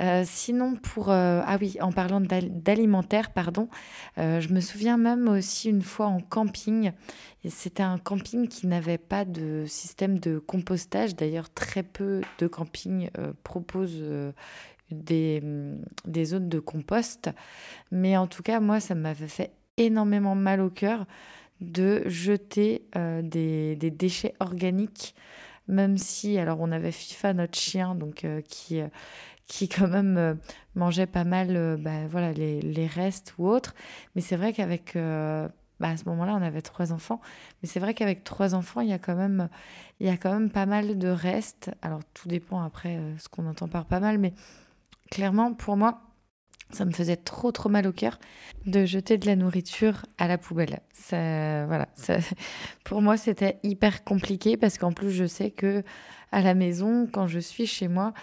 Euh, 0.01 0.23
sinon, 0.25 0.75
pour. 0.75 1.11
Euh, 1.11 1.41
ah 1.45 1.57
oui, 1.61 1.77
en 1.79 1.91
parlant 1.91 2.19
d'alimentaire, 2.19 3.31
pardon, 3.31 3.69
euh, 4.17 4.39
je 4.41 4.49
me 4.49 4.59
souviens 4.59 4.97
même 4.97 5.27
aussi 5.27 5.69
une 5.69 5.81
fois 5.81 6.07
en 6.07 6.19
camping. 6.19 6.91
C'était 7.47 7.83
un 7.83 7.97
camping 7.97 8.47
qui 8.47 8.67
n'avait 8.67 8.97
pas 8.97 9.25
de 9.25 9.65
système 9.67 10.19
de 10.19 10.39
compostage. 10.39 11.15
D'ailleurs, 11.15 11.53
très 11.53 11.83
peu 11.83 12.21
de 12.39 12.47
campings 12.47 13.09
proposent 13.43 14.03
des, 14.89 15.43
des 16.05 16.25
zones 16.25 16.47
de 16.47 16.59
compost. 16.59 17.29
Mais 17.91 18.15
en 18.15 18.27
tout 18.27 18.43
cas, 18.43 18.61
moi, 18.61 18.79
ça 18.79 18.95
m'avait 18.95 19.27
fait 19.27 19.51
énormément 19.77 20.35
mal 20.35 20.61
au 20.61 20.69
cœur 20.69 21.05
de 21.61 22.03
jeter 22.07 22.85
des, 22.95 23.75
des, 23.75 23.91
déchets 23.91 24.33
organiques, 24.39 25.15
même 25.67 25.97
si, 25.97 26.37
alors 26.37 26.59
on 26.59 26.71
avait 26.71 26.91
FIFA, 26.91 27.33
notre 27.33 27.57
chien, 27.57 27.95
donc 27.95 28.25
qui, 28.47 28.81
qui 29.47 29.67
quand 29.67 29.87
même 29.87 30.17
euh, 30.17 30.33
mangeait 30.75 31.07
pas 31.07 31.23
mal 31.23 31.55
euh, 31.55 31.77
bah, 31.77 32.07
voilà, 32.07 32.31
les, 32.33 32.61
les, 32.61 32.87
restes 32.87 33.35
ou 33.37 33.47
autres. 33.47 33.75
Mais 34.15 34.21
c'est 34.21 34.35
vrai 34.35 34.53
qu'avec... 34.53 34.95
Euh, 34.95 35.47
bah, 35.79 35.89
à 35.89 35.97
ce 35.97 36.05
moment-là, 36.05 36.33
on 36.35 36.41
avait 36.41 36.61
trois 36.61 36.93
enfants. 36.93 37.19
Mais 37.61 37.67
c'est 37.67 37.79
vrai 37.79 37.93
qu'avec 37.93 38.23
trois 38.23 38.55
enfants, 38.55 38.81
il 38.81 38.89
y, 38.89 38.93
a 38.93 38.99
quand 38.99 39.15
même, 39.15 39.49
il 39.99 40.07
y 40.07 40.09
a 40.09 40.15
quand 40.17 40.31
même 40.31 40.49
pas 40.49 40.65
mal 40.65 40.97
de 40.97 41.07
restes. 41.09 41.71
Alors, 41.81 41.99
tout 42.13 42.29
dépend 42.29 42.61
après 42.61 42.99
ce 43.17 43.27
qu'on 43.27 43.47
entend 43.47 43.67
par 43.67 43.85
pas 43.85 43.99
mal. 43.99 44.17
Mais 44.17 44.33
clairement, 45.11 45.53
pour 45.53 45.75
moi, 45.75 46.01
ça 46.73 46.85
me 46.85 46.91
faisait 46.91 47.15
trop, 47.15 47.51
trop 47.51 47.69
mal 47.69 47.87
au 47.87 47.91
cœur 47.91 48.19
de 48.65 48.85
jeter 48.85 49.17
de 49.17 49.25
la 49.25 49.35
nourriture 49.35 50.05
à 50.17 50.27
la 50.27 50.37
poubelle. 50.37 50.79
Ça, 50.93 51.65
voilà, 51.65 51.87
ça, 51.95 52.17
pour 52.83 53.01
moi, 53.01 53.17
c'était 53.17 53.59
hyper 53.63 54.03
compliqué 54.03 54.57
parce 54.57 54.77
qu'en 54.77 54.91
plus, 54.91 55.11
je 55.11 55.25
sais 55.25 55.51
que 55.51 55.83
à 56.31 56.41
la 56.41 56.53
maison, 56.53 57.07
quand 57.11 57.27
je 57.27 57.39
suis 57.39 57.67
chez 57.67 57.87
moi, 57.87 58.13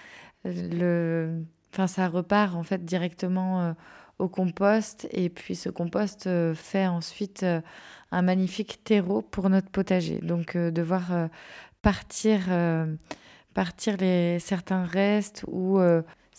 le, 0.45 1.45
enfin, 1.73 1.87
ça 1.87 2.09
repart 2.09 2.55
en 2.55 2.63
fait 2.63 2.85
directement 2.85 3.63
euh, 3.63 3.73
au 4.19 4.29
compost 4.29 5.07
et 5.13 5.29
puis 5.29 5.55
ce 5.55 5.69
compost 5.69 6.27
euh, 6.27 6.55
fait 6.55 6.87
ensuite 6.87 7.43
euh, 7.43 7.61
un 8.11 8.23
magnifique 8.23 8.83
terreau 8.85 9.23
pour 9.23 9.49
notre 9.51 9.71
potager. 9.71 10.19
Donc 10.19 10.57
devoir 10.57 11.29
partir, 11.83 12.41
partir 13.55 13.97
les, 13.99 14.41
certains 14.41 14.85
restes 14.85 15.45
ou 15.47 15.79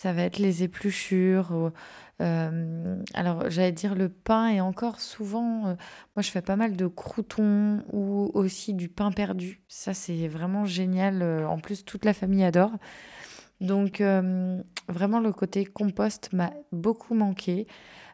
ça 0.01 0.13
va 0.13 0.23
être 0.23 0.39
les 0.39 0.63
épluchures. 0.63 1.71
alors 2.19 3.49
j'allais 3.49 3.71
dire 3.71 3.95
le 3.95 4.09
pain 4.09 4.49
et 4.49 4.61
encore 4.61 4.99
souvent, 4.99 5.75
moi 6.15 6.21
je 6.21 6.29
fais 6.29 6.41
pas 6.41 6.55
mal 6.55 6.75
de 6.75 6.87
croutons 6.87 7.83
ou 7.91 8.31
aussi 8.33 8.73
du 8.73 8.89
pain 8.89 9.11
perdu. 9.11 9.61
Ça 9.67 9.93
c'est 9.93 10.27
vraiment 10.27 10.65
génial. 10.65 11.23
en 11.45 11.59
plus 11.59 11.85
toute 11.85 12.05
la 12.05 12.13
famille 12.13 12.43
adore. 12.43 12.71
Donc 13.61 14.01
euh, 14.01 14.61
vraiment 14.89 15.19
le 15.19 15.31
côté 15.31 15.65
compost 15.65 16.33
m'a 16.33 16.51
beaucoup 16.71 17.13
manqué. 17.13 17.67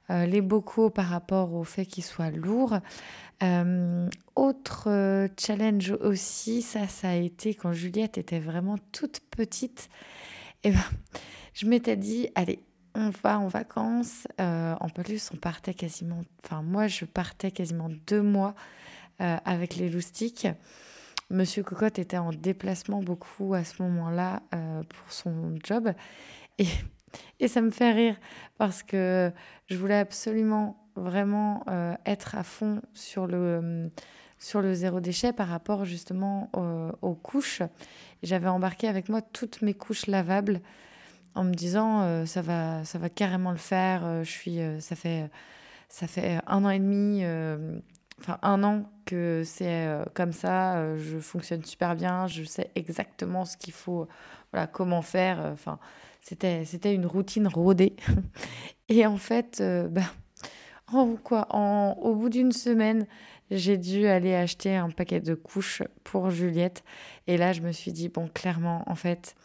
Euh, 0.09 0.25
les 0.25 0.39
bocaux 0.39 0.89
par 0.89 1.07
rapport 1.07 1.53
au 1.53 1.63
fait 1.63 1.85
qu'ils 1.85 2.03
soient 2.03 2.29
lourds. 2.29 2.77
Euh, 3.43 4.07
autre 4.35 5.27
challenge 5.37 5.91
aussi, 6.01 6.61
ça, 6.61 6.87
ça 6.87 7.09
a 7.09 7.15
été 7.15 7.53
quand 7.53 7.73
Juliette 7.73 8.17
était 8.17 8.39
vraiment 8.39 8.77
toute 8.93 9.19
petite. 9.31 9.89
Et 10.63 10.71
ben, 10.71 10.79
je 11.57 11.65
m'étais 11.65 11.97
dit, 11.97 12.29
allez, 12.35 12.59
on 12.95 13.09
va 13.23 13.39
en 13.39 13.47
vacances. 13.47 14.27
en 14.39 14.89
plus, 14.93 15.31
on 15.33 15.37
partait 15.37 15.73
quasiment, 15.73 16.21
enfin 16.43 16.61
moi, 16.61 16.87
je 16.87 17.05
partais 17.05 17.51
quasiment 17.51 17.89
deux 18.07 18.21
mois 18.21 18.55
avec 19.19 19.75
les 19.75 19.89
loustiques. 19.89 20.47
Monsieur 21.29 21.61
Cocotte 21.61 21.99
était 21.99 22.17
en 22.17 22.31
déplacement 22.31 23.01
beaucoup 23.01 23.53
à 23.53 23.65
ce 23.65 23.81
moment-là 23.83 24.41
euh, 24.55 24.81
pour 24.83 25.11
son 25.11 25.55
job. 25.61 25.91
Et, 26.57 26.67
et, 27.39 27.49
ça 27.49 27.59
me 27.61 27.69
fait 27.69 27.91
rire 27.91 28.15
parce 28.57 28.81
que 28.81 29.31
je 29.67 29.75
voulais 29.75 29.97
absolument 29.97 30.87
vraiment 30.95 31.63
euh, 31.69 31.95
être 32.05 32.35
à 32.35 32.43
fond 32.43 32.81
sur 32.93 33.27
le, 33.27 33.91
sur 34.39 34.61
le 34.61 34.73
zéro 34.73 35.01
déchet 35.01 35.33
par 35.33 35.49
rapport 35.49 35.83
justement 35.83 36.49
aux, 37.01 37.15
couches. 37.15 37.61
J'avais 38.23 38.47
embarqué 38.47 38.87
avec 38.87 39.09
moi 39.09 39.21
toutes 39.21 39.61
mes 39.61 39.73
couches 39.73 40.07
lavables 40.07 40.61
en 41.37 41.43
me 41.43 41.53
disant 41.53 42.01
euh, 42.01 42.25
ça, 42.25 42.41
va, 42.41 42.83
ça 42.85 42.97
va 42.99 43.09
carrément 43.09 43.51
le 43.51 43.57
faire. 43.57 44.23
je 44.23 44.29
suis, 44.29 44.59
ça, 44.79 44.95
fait, 44.95 45.29
ça 45.89 46.07
fait 46.07 46.39
un 46.47 46.65
an 46.65 46.69
et 46.69 46.79
demi 46.79 47.23
enfin 48.19 48.39
un 48.41 48.63
an 48.63 48.89
que 49.05 49.43
c'est 49.45 49.87
euh, 49.87 50.03
comme 50.13 50.33
ça, 50.33 50.77
euh, 50.77 50.97
je 50.97 51.17
fonctionne 51.19 51.63
super 51.63 51.95
bien, 51.95 52.27
je 52.27 52.43
sais 52.43 52.71
exactement 52.75 53.45
ce 53.45 53.57
qu'il 53.57 53.73
faut, 53.73 54.07
voilà, 54.51 54.67
comment 54.67 55.01
faire. 55.01 55.39
Euh, 55.43 55.53
enfin, 55.53 55.79
c'était 56.21 56.65
c'était 56.65 56.93
une 56.93 57.05
routine 57.05 57.47
rodée. 57.47 57.95
Et 58.89 59.05
en 59.05 59.17
fait, 59.17 59.61
ben, 59.61 60.05
en 60.87 61.15
quoi, 61.15 61.47
en, 61.49 61.93
au 62.01 62.15
bout 62.15 62.29
d'une 62.29 62.51
semaine, 62.51 63.05
j'ai 63.51 63.77
dû 63.77 64.07
aller 64.07 64.33
acheter 64.35 64.75
un 64.75 64.89
paquet 64.89 65.19
de 65.19 65.35
couches 65.35 65.83
pour 66.03 66.29
Juliette. 66.29 66.83
Et 67.27 67.37
là, 67.37 67.53
je 67.53 67.61
me 67.61 67.71
suis 67.71 67.91
dit 67.91 68.09
bon, 68.09 68.29
clairement, 68.33 68.83
en 68.87 68.95
fait. 68.95 69.35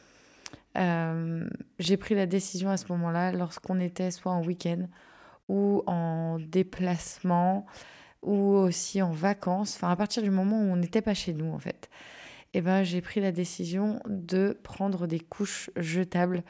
J'ai 0.74 1.96
pris 1.96 2.14
la 2.14 2.26
décision 2.26 2.70
à 2.70 2.76
ce 2.76 2.86
moment-là, 2.92 3.32
lorsqu'on 3.32 3.80
était 3.80 4.10
soit 4.10 4.32
en 4.32 4.42
week-end 4.44 4.88
ou 5.48 5.82
en 5.86 6.38
déplacement, 6.38 7.66
ou 8.22 8.54
aussi 8.54 9.02
en 9.02 9.10
vacances, 9.10 9.74
enfin 9.76 9.90
à 9.90 9.96
partir 9.96 10.22
du 10.22 10.30
moment 10.30 10.58
où 10.60 10.70
on 10.70 10.76
n'était 10.76 11.02
pas 11.02 11.14
chez 11.14 11.34
nous 11.34 11.52
en 11.52 11.58
fait, 11.58 11.90
eh 12.54 12.60
ben, 12.60 12.82
j'ai 12.82 13.00
pris 13.00 13.20
la 13.20 13.32
décision 13.32 14.00
de 14.06 14.58
prendre 14.62 15.06
des 15.06 15.20
couches 15.20 15.70
jetables 15.76 16.42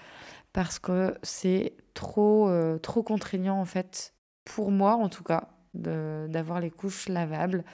parce 0.52 0.78
que 0.78 1.16
c'est 1.22 1.74
trop, 1.94 2.48
euh, 2.48 2.78
trop 2.78 3.02
contraignant 3.02 3.58
en 3.58 3.64
fait, 3.64 4.14
pour 4.44 4.70
moi 4.70 4.96
en 4.96 5.08
tout 5.08 5.24
cas, 5.24 5.48
d'avoir 5.74 6.60
les 6.60 6.70
couches 6.70 7.08
lavables. 7.08 7.64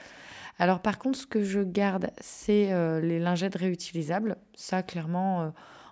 Alors 0.57 0.81
par 0.81 0.99
contre, 0.99 1.17
ce 1.17 1.27
que 1.27 1.43
je 1.43 1.59
garde, 1.59 2.11
c'est 2.21 2.71
euh, 2.71 3.01
les 3.01 3.19
lingettes 3.19 3.55
réutilisables. 3.55 4.37
Ça, 4.55 4.83
clairement, 4.83 5.41
euh, 5.41 5.49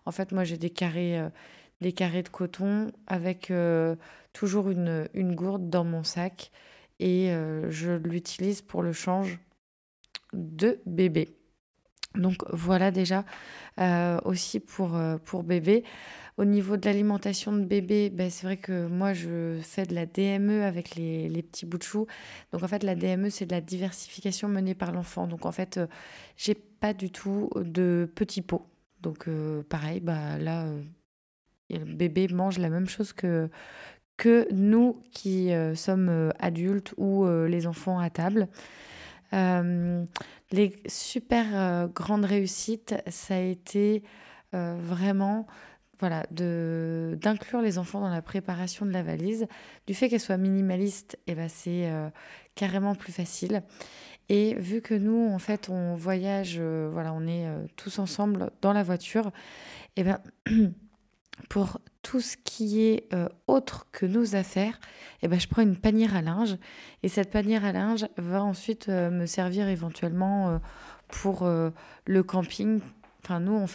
en 0.08 0.12
fait, 0.12 0.32
moi 0.32 0.44
j'ai 0.44 0.58
des 0.58 0.70
carrés, 0.70 1.22
carrés 1.96 2.24
de 2.24 2.30
coton 2.30 2.92
avec 3.08 3.52
toujours 4.34 4.70
une 4.70 5.36
gourde 5.36 5.70
dans 5.70 5.84
mon 5.84 6.04
sac 6.04 6.52
et 7.00 7.32
euh, 7.32 7.70
je 7.70 7.92
l'utilise 7.92 8.62
pour 8.62 8.82
le 8.82 8.94
change 8.94 9.40
de 10.34 10.80
bébé. 10.86 11.38
Donc 12.16 12.44
voilà 12.52 12.92
déjà 12.92 13.26
aussi 14.26 14.60
pour, 14.60 15.00
pour 15.24 15.44
bébé. 15.44 15.84
Au 16.38 16.46
niveau 16.46 16.78
de 16.78 16.86
l'alimentation 16.86 17.52
de 17.52 17.64
bébé, 17.66 18.12
ben, 18.12 18.30
c'est 18.30 18.46
vrai 18.46 18.58
que 18.58 18.86
moi, 18.88 19.14
je 19.14 19.60
fais 19.64 19.88
de 19.88 19.96
la 19.96 20.06
DME 20.06 20.64
avec 20.64 20.96
les, 20.96 21.42
petits 21.42 21.66
bouts 21.66 21.80
de 21.80 21.84
chou. 21.84 22.06
Donc, 22.52 22.62
en 22.62 22.68
fait, 22.68 22.84
la 22.84 22.94
DME, 22.94 23.32
c'est 23.32 23.48
de 23.48 23.52
la 23.52 23.62
diversification 23.62 24.48
menée 24.48 24.76
par 24.76 24.92
l'enfant. 24.92 25.26
Donc, 25.26 25.48
en 25.48 25.52
fait, 25.52 25.78
euh, 25.78 25.88
j'ai 26.36 26.54
pas 26.54 26.94
du 26.94 27.10
tout 27.10 27.50
de 27.56 28.08
petits 28.14 28.44
pots. 28.44 28.68
Donc, 29.08 29.30
euh, 29.30 29.64
pareil, 29.64 30.02
bah, 30.02 30.38
là, 30.38 30.66
euh, 30.66 30.82
le 31.70 31.96
bébé 31.96 32.28
mange 32.28 32.58
la 32.60 32.70
même 32.70 32.90
chose 32.90 33.14
que, 33.14 33.50
que 34.18 34.46
nous 34.52 35.02
qui 35.14 35.52
sommes 35.76 36.34
adultes 36.40 36.94
ou 36.98 37.26
les 37.46 37.68
enfants 37.68 38.00
à 38.00 38.10
table. 38.10 38.50
les 39.32 40.74
super 40.88 41.88
grandes 41.94 42.26
réussites, 42.26 42.96
ça 43.08 43.36
a 43.36 43.40
été 43.40 44.04
vraiment 44.52 45.48
voilà, 46.00 46.26
de 46.32 47.18
d'inclure 47.22 47.62
les 47.62 47.78
enfants 47.78 48.02
dans 48.02 48.10
la 48.10 48.22
préparation 48.22 48.86
de 48.86 48.92
la 48.92 49.04
valise. 49.04 49.48
Du 49.88 49.94
fait 49.94 50.10
qu'elle 50.10 50.20
soit 50.20 50.38
minimaliste, 50.38 51.18
et 51.28 51.32
eh 51.32 51.36
ben 51.36 51.50
c'est 51.50 51.90
euh, 51.90 52.10
carrément 52.56 52.96
plus 52.96 53.12
facile. 53.12 53.64
Et 54.30 54.56
vu 54.56 54.82
que 54.82 54.94
nous, 54.94 55.30
en 55.32 55.40
fait, 55.40 55.70
on 55.70 55.96
voyage, 55.96 56.58
euh, 56.60 56.90
voilà, 56.92 57.14
on 57.14 57.26
est 57.26 57.48
euh, 57.48 57.66
tous 57.78 57.98
ensemble 58.00 58.52
dans 58.62 58.74
la 58.74 58.84
voiture, 58.84 59.32
et 59.96 60.02
eh 60.02 60.04
ben 60.04 60.20
pour 61.50 61.80
tout 62.02 62.20
ce 62.20 62.38
qui 62.38 62.82
est 62.84 63.10
autre 63.48 63.88
que 63.92 64.06
nos 64.06 64.36
affaires, 64.36 64.80
et 65.22 65.26
eh 65.26 65.28
ben 65.28 65.40
je 65.40 65.48
prends 65.48 65.62
une 65.62 65.76
panière 65.76 66.16
à 66.16 66.22
linge. 66.22 66.58
Et 67.04 67.10
cette 67.10 67.32
panière 67.32 67.66
à 67.66 67.74
linge 67.74 68.08
va 68.18 68.44
ensuite 68.44 68.88
me 68.88 69.26
servir 69.26 69.68
éventuellement 69.68 70.62
pour 71.10 71.46
le 71.46 72.24
camping 72.24 72.80
Enfin, 73.28 73.42
nous, 73.42 73.52
on, 73.52 73.66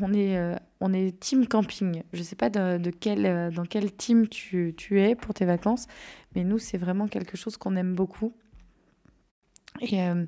on, 0.00 0.12
est, 0.14 0.38
euh, 0.38 0.56
on 0.80 0.94
est 0.94 1.20
team 1.20 1.46
camping. 1.46 2.02
Je 2.14 2.20
ne 2.20 2.24
sais 2.24 2.34
pas 2.34 2.48
de, 2.48 2.90
quel, 2.90 3.26
euh, 3.26 3.50
dans 3.50 3.66
quel 3.66 3.92
team 3.92 4.26
tu, 4.26 4.72
tu, 4.74 5.02
es 5.02 5.14
pour 5.14 5.34
tes 5.34 5.44
vacances, 5.44 5.86
mais 6.34 6.44
nous, 6.44 6.58
c'est 6.58 6.78
vraiment 6.78 7.06
quelque 7.06 7.36
chose 7.36 7.58
qu'on 7.58 7.76
aime 7.76 7.94
beaucoup. 7.94 8.32
Euh, 9.92 10.24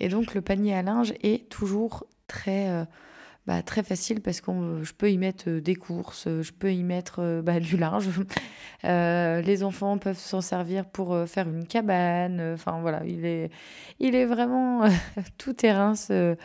et, 0.00 0.08
donc, 0.08 0.32
le 0.32 0.40
panier 0.40 0.74
à 0.74 0.80
linge 0.80 1.12
est 1.22 1.50
toujours 1.50 2.06
très, 2.28 2.86
bah, 3.46 3.62
très 3.62 3.82
facile 3.82 4.20
parce 4.20 4.40
que 4.40 4.50
je 4.82 4.92
peux 4.92 5.10
y 5.10 5.18
mettre 5.18 5.50
des 5.50 5.74
courses, 5.74 6.28
je 6.28 6.52
peux 6.52 6.72
y 6.72 6.82
mettre 6.82 7.42
bah, 7.42 7.58
du 7.60 7.76
linge. 7.76 8.08
les 8.84 9.64
enfants 9.64 9.98
peuvent 9.98 10.18
s'en 10.18 10.40
servir 10.40 10.84
pour 10.84 11.16
faire 11.26 11.48
une 11.48 11.66
cabane. 11.66 12.52
Enfin, 12.54 12.80
voilà, 12.80 13.02
il 13.04 13.24
est, 13.24 13.50
il 13.98 14.14
est 14.14 14.26
vraiment 14.26 14.88
tout 15.38 15.52
terrain 15.54 15.94
ce 15.94 16.36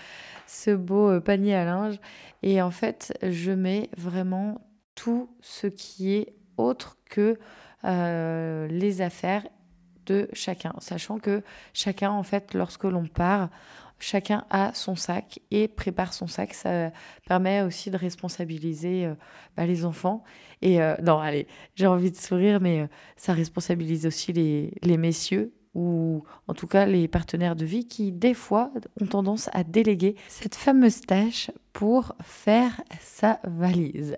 ce 0.48 0.72
beau 0.72 1.12
euh, 1.12 1.20
panier 1.20 1.54
à 1.54 1.66
linge. 1.66 2.00
Et 2.42 2.62
en 2.62 2.72
fait, 2.72 3.14
je 3.22 3.52
mets 3.52 3.90
vraiment 3.98 4.62
tout 4.96 5.30
ce 5.42 5.68
qui 5.68 6.14
est 6.14 6.34
autre 6.58 6.98
que 7.10 7.38
euh, 7.84 8.68
les 8.68 9.02
affaires 9.02 9.46
de 10.06 10.30
chacun, 10.34 10.74
sachant 10.80 11.20
que 11.20 11.44
chacun, 11.74 12.12
en 12.12 12.24
fait, 12.24 12.54
lorsque 12.54 12.86
l'on 12.86 13.06
part, 13.06 13.50
chacun 14.00 14.46
a 14.50 14.74
son 14.74 14.96
sac 14.96 15.40
et 15.52 15.68
prépare 15.68 16.14
son 16.14 16.28
sac. 16.28 16.54
Ça 16.54 16.92
permet 17.28 17.62
aussi 17.62 17.92
de 17.92 17.98
responsabiliser 17.98 19.06
euh, 19.06 19.16
bah, 19.56 19.66
les 19.66 19.86
enfants. 19.86 20.24
Et 20.62 20.80
non, 21.04 21.20
allez, 21.20 21.46
j'ai 21.76 21.86
envie 21.86 22.10
de 22.10 22.16
sourire, 22.16 22.60
mais 22.60 22.90
ça 23.16 23.34
responsabilise 23.34 24.08
aussi 24.08 24.34
les, 24.34 24.74
les 24.82 24.98
messieurs 24.98 25.54
ou 25.78 26.24
en 26.48 26.56
tout 26.56 26.66
cas 26.66 26.88
les 26.88 27.08
partenaires 27.08 27.56
de 27.56 27.64
vie 27.64 27.88
qui, 27.88 28.12
des 28.12 28.34
fois, 28.34 28.72
ont 29.00 29.06
tendance 29.06 29.48
à 29.54 29.64
déléguer 29.64 30.16
cette 30.28 30.56
fameuse 30.56 31.02
tâche 31.02 31.52
pour 31.72 32.16
faire 32.24 32.82
sa 33.00 33.40
valise. 33.44 34.18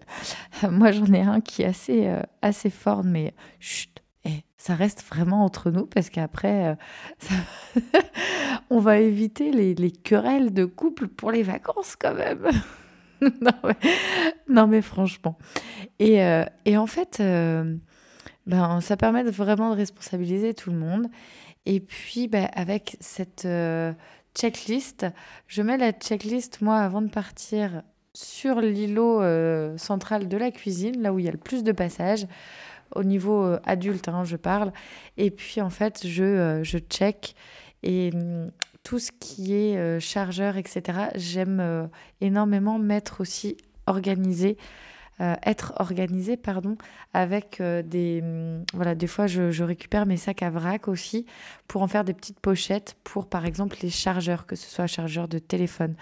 Moi, 0.72 0.92
j'en 0.92 1.14
ai 1.14 1.20
un 1.20 1.42
qui 1.42 1.64
est 1.64 1.66
assez, 1.66 2.08
euh, 2.08 2.22
assez 2.42 2.70
fort, 2.70 3.04
mais 3.04 3.34
chut, 3.60 3.99
ça 4.60 4.76
reste 4.76 5.04
vraiment 5.04 5.44
entre 5.44 5.72
nous 5.72 5.88
parce 5.88 6.12
qu'après, 6.12 6.76
euh, 7.32 7.90
on 8.70 8.80
va 8.80 9.00
éviter 9.00 9.52
les, 9.52 9.74
les, 9.74 9.90
querelles 9.90 10.54
de 10.54 10.66
couple 10.66 11.08
pour 11.08 11.32
les 11.32 11.42
vacances 11.42 11.96
quand 11.96 12.14
même. 12.14 12.48
non, 14.48 14.68
mais, 14.68 14.84
franchement. 14.84 15.40
Et, 15.98 16.24
euh, 16.24 16.46
en 16.76 16.88
fait, 16.88 17.22
ben, 18.46 18.82
ça 18.82 18.98
permet 18.98 19.24
vraiment 19.24 19.72
de 19.72 19.76
responsabiliser 19.76 20.54
tout 20.54 20.70
le 20.70 20.78
monde. 20.78 21.08
Et 21.66 21.80
puis, 21.80 22.28
bah, 22.28 22.50
avec 22.54 22.98
cette 23.00 23.46
euh, 23.46 23.94
checklist, 24.36 25.06
je 25.48 25.62
mets 25.62 25.78
la 25.78 25.92
checklist, 25.92 26.62
moi, 26.62 26.80
avant 26.80 27.02
de 27.02 27.10
partir 27.10 27.84
sur 28.14 28.60
l'îlot 28.60 29.22
euh, 29.22 29.78
central 29.78 30.28
de 30.28 30.38
la 30.38 30.52
cuisine, 30.52 31.02
là 31.02 31.14
où 31.14 31.20
il 31.20 31.26
y 31.26 31.28
a 31.28 31.32
le 31.32 31.38
plus 31.38 31.64
de 31.64 31.72
passages, 31.72 32.26
au 32.96 33.04
niveau 33.04 33.44
euh, 33.44 33.60
adulte, 33.66 34.08
hein, 34.08 34.24
je 34.24 34.36
parle. 34.36 34.72
Et 35.18 35.32
puis, 35.32 35.62
en 35.62 35.70
fait, 35.70 36.06
je, 36.06 36.62
je 36.64 36.78
check. 36.78 37.36
Et 37.84 38.12
mm, 38.12 38.52
tout 38.84 39.00
ce 39.00 39.12
qui 39.12 39.54
est 39.54 40.00
chargeur, 40.00 40.58
etc., 40.58 41.10
j'aime 41.16 41.90
énormément 42.22 42.80
mettre 42.80 43.22
aussi 43.22 43.58
organisé 43.88 44.58
euh, 45.22 45.36
être 45.46 45.74
organisé, 45.78 46.38
pardon, 46.38 46.78
avec 47.14 47.60
euh, 47.60 47.82
des... 47.82 48.22
Hum, 48.24 48.64
voilà, 48.74 48.96
des 48.96 49.08
fois, 49.08 49.28
je, 49.28 49.64
récupère 49.64 50.06
mes 50.06 50.16
sacs 50.16 50.44
à 50.44 50.50
vrac 50.50 50.88
aussi 50.88 51.26
pour 51.68 51.82
en 51.82 51.88
faire 51.88 52.06
des 52.06 52.14
petites 52.14 52.40
pochettes 52.40 52.96
pour, 53.04 53.28
par 53.28 53.46
exemple, 53.46 53.78
les 53.82 53.90
chargeurs, 53.90 54.46
que 54.46 54.56
ce 54.56 54.70
soit 54.70 54.88
chargeurs 54.88 55.28
de 55.28 55.38
téléphone. 55.38 55.96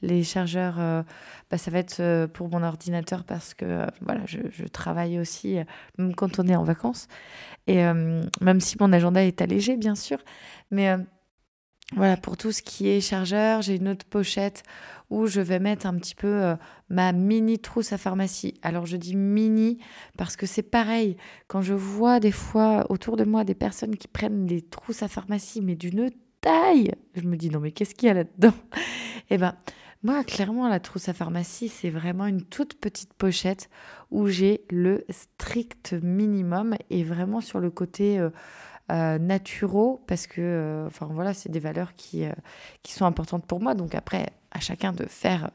Les 0.00 0.22
chargeurs, 0.22 0.76
euh, 0.78 1.02
bah, 1.50 1.58
ça 1.58 1.70
va 1.70 1.78
être 1.78 2.26
pour 2.32 2.48
mon 2.48 2.62
ordinateur 2.62 3.24
parce 3.24 3.52
que 3.54 3.86
voilà, 4.00 4.22
je, 4.26 4.64
travaille 4.66 5.18
aussi, 5.18 5.58
quand 6.16 6.38
on 6.38 6.48
est 6.48 6.56
en 6.56 6.64
vacances. 6.64 7.08
Et 7.66 7.82
même 8.40 8.60
si 8.60 8.76
mon 8.80 8.92
agenda 8.92 9.22
est 9.22 9.40
allégé, 9.40 9.76
bien 9.76 9.94
sûr. 9.94 10.18
Mais 10.70 10.96
voilà, 11.94 12.16
pour 12.16 12.36
tout 12.36 12.52
ce 12.52 12.62
qui 12.62 12.88
est 12.88 13.00
chargeur, 13.00 13.60
j'ai 13.60 13.76
une 13.76 13.88
autre 13.88 14.06
pochette 14.06 14.62
où 15.10 15.26
je 15.26 15.42
vais 15.42 15.58
mettre 15.58 15.86
un 15.86 15.94
petit 15.98 16.14
peu 16.14 16.26
euh, 16.26 16.56
ma 16.88 17.12
mini 17.12 17.58
trousse 17.58 17.92
à 17.92 17.98
pharmacie. 17.98 18.54
Alors 18.62 18.86
je 18.86 18.96
dis 18.96 19.14
mini 19.14 19.78
parce 20.16 20.36
que 20.36 20.46
c'est 20.46 20.62
pareil, 20.62 21.18
quand 21.48 21.60
je 21.60 21.74
vois 21.74 22.18
des 22.18 22.32
fois 22.32 22.86
autour 22.88 23.16
de 23.16 23.24
moi 23.24 23.44
des 23.44 23.54
personnes 23.54 23.96
qui 23.96 24.08
prennent 24.08 24.46
des 24.46 24.62
trousses 24.62 25.02
à 25.02 25.08
pharmacie, 25.08 25.60
mais 25.60 25.74
d'une 25.74 26.10
taille, 26.40 26.92
je 27.14 27.22
me 27.22 27.36
dis 27.36 27.50
non 27.50 27.60
mais 27.60 27.72
qu'est-ce 27.72 27.94
qu'il 27.94 28.08
y 28.08 28.10
a 28.10 28.14
là-dedans? 28.14 28.54
Eh 29.30 29.38
ben, 29.38 29.54
moi 30.02 30.24
clairement 30.24 30.68
la 30.68 30.80
trousse 30.80 31.08
à 31.08 31.14
pharmacie, 31.14 31.68
c'est 31.68 31.88
vraiment 31.88 32.26
une 32.26 32.42
toute 32.42 32.74
petite 32.74 33.14
pochette 33.14 33.70
où 34.10 34.26
j'ai 34.26 34.64
le 34.68 35.06
strict 35.08 35.94
minimum 36.02 36.74
et 36.90 37.04
vraiment 37.04 37.40
sur 37.40 37.60
le 37.60 37.70
côté... 37.70 38.18
Euh, 38.18 38.30
euh, 38.92 39.18
naturaux 39.18 40.04
parce 40.06 40.26
que 40.26 40.42
euh, 40.42 40.86
enfin 40.86 41.08
voilà 41.10 41.32
c'est 41.32 41.48
des 41.48 41.60
valeurs 41.60 41.94
qui, 41.94 42.26
euh, 42.26 42.32
qui 42.82 42.92
sont 42.92 43.06
importantes 43.06 43.46
pour 43.46 43.58
moi. 43.58 43.74
Donc 43.74 43.94
après 43.94 44.34
à 44.50 44.60
chacun 44.60 44.92
de 44.92 45.06
faire 45.06 45.50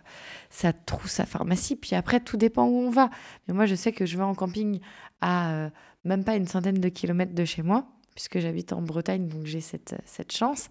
sa 0.50 0.73
trousse 0.73 1.12
sa 1.12 1.26
pharmacie. 1.28 1.76
Puis 1.76 1.95
après 1.95 2.19
tout 2.19 2.38
dépend 2.38 2.65
où 2.65 2.80
on 2.80 2.89
va. 2.89 3.12
Mais 3.47 3.54
moi 3.54 3.67
je 3.67 3.76
sais 3.76 3.91
que 3.91 4.08
je 4.08 4.17
vais 4.17 4.23
en 4.23 4.34
camping 4.34 4.80
à 5.21 5.69
même 6.04 6.23
pas 6.23 6.36
une 6.36 6.47
centaine 6.47 6.80
de 6.80 6.89
kilomètres 6.89 7.36
de 7.36 7.45
chez 7.45 7.62
moi 7.62 7.88
puisque 8.15 8.39
j'habite 8.39 8.73
en 8.73 8.82
Bretagne 8.82 9.28
donc 9.28 9.45
j'ai 9.45 9.62
cette, 9.62 9.95
cette 10.06 10.32
chance. 10.32 10.69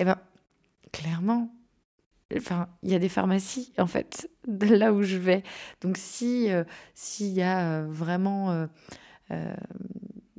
Et 0.00 0.04
ben 0.04 0.16
clairement 0.90 1.54
enfin, 2.36 2.68
il 2.82 2.90
y 2.90 2.94
a 2.96 2.98
des 2.98 3.08
pharmacies 3.08 3.72
en 3.78 3.86
fait 3.86 4.28
de 4.48 4.74
là 4.74 4.92
où 4.92 5.02
je 5.02 5.16
vais. 5.16 5.44
Donc 5.80 5.96
si 5.96 6.48
s'il 6.94 7.32
y 7.34 7.42
a 7.42 7.82
vraiment 7.82 8.66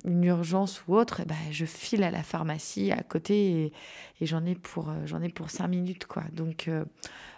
une 0.06 0.24
urgence 0.24 0.84
ou 0.88 0.96
autre, 0.96 1.22
eh 1.22 1.26
ben, 1.26 1.36
je 1.52 1.66
file 1.66 2.04
à 2.04 2.12
la 2.12 2.24
pharmacie 2.24 2.92
à 2.92 3.04
côté 3.04 3.74
et, 4.20 4.26
j'en 4.26 4.46
ai 4.46 4.56
pour 4.56 4.90
euh, 4.90 5.06
j'en 5.06 5.22
ai 5.22 5.30
pour 5.30 5.50
cinq 5.50 5.68
minutes 5.68 6.06
quoi. 6.06 6.24
Donc 6.34 6.68
euh, 6.68 6.86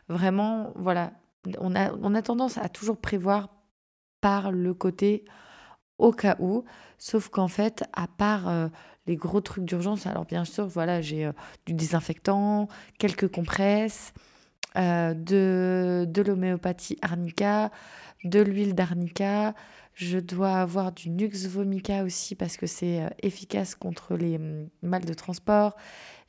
vraiment 0.10 0.71
voilà, 0.76 1.13
on 1.60 1.76
a 1.76 1.93
on 2.02 2.13
a 2.15 2.21
tendance 2.21 2.58
à 2.58 2.69
toujours 2.69 2.97
prévoir 2.97 3.49
par 4.21 4.52
le 4.52 4.73
côté 4.73 5.26
au 5.97 6.12
cas 6.12 6.36
où, 6.39 6.65
sauf 6.97 7.30
qu'en 7.30 7.47
fait 7.47 7.84
à 7.93 8.08
part 8.08 8.47
euh, 8.47 8.67
les 9.08 9.15
gros 9.15 9.41
trucs 9.41 9.65
d'urgence, 9.65 10.08
alors 10.08 10.26
bien 10.26 10.45
sûr 10.45 10.67
voilà 10.67 11.02
j'ai 11.02 11.30
du 11.65 11.73
désinfectant, 11.73 12.67
quelques 12.99 13.30
compresses, 13.30 14.13
de 14.76 16.06
de 16.08 16.21
l'homéopathie 16.21 16.97
arnica, 17.02 17.69
de 18.23 18.39
l'huile 18.41 18.76
d'arnica 18.76 19.54
je 19.93 20.17
dois 20.17 20.56
avoir 20.56 20.91
du 20.91 21.10
Nux 21.10 21.47
vomica 21.47 22.03
aussi 22.03 22.36
parce 22.36 22.58
que 22.58 22.65
c'est 22.65 23.01
euh, 23.01 23.10
efficace 23.21 23.75
contre 23.75 24.15
les 24.15 24.36
hum, 24.36 24.69
mal 24.82 25.06
de 25.06 25.13
transport. 25.13 25.75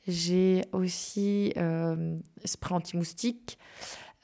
J'ai 0.07 0.63
aussi 0.71 1.53
euh, 1.57 2.17
spray 2.43 2.75
anti-moustique. 2.75 3.57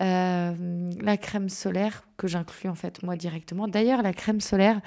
Euh, 0.02 0.92
la 1.00 1.18
crème 1.18 1.50
solaire 1.50 2.08
que 2.18 2.28
j'inclus 2.28 2.70
en 2.70 2.76
fait 2.76 3.04
moi 3.04 3.16
directement. 3.16 3.68
D'ailleurs, 3.68 4.02
la 4.02 4.14
crème 4.14 4.42
solaire, 4.42 4.82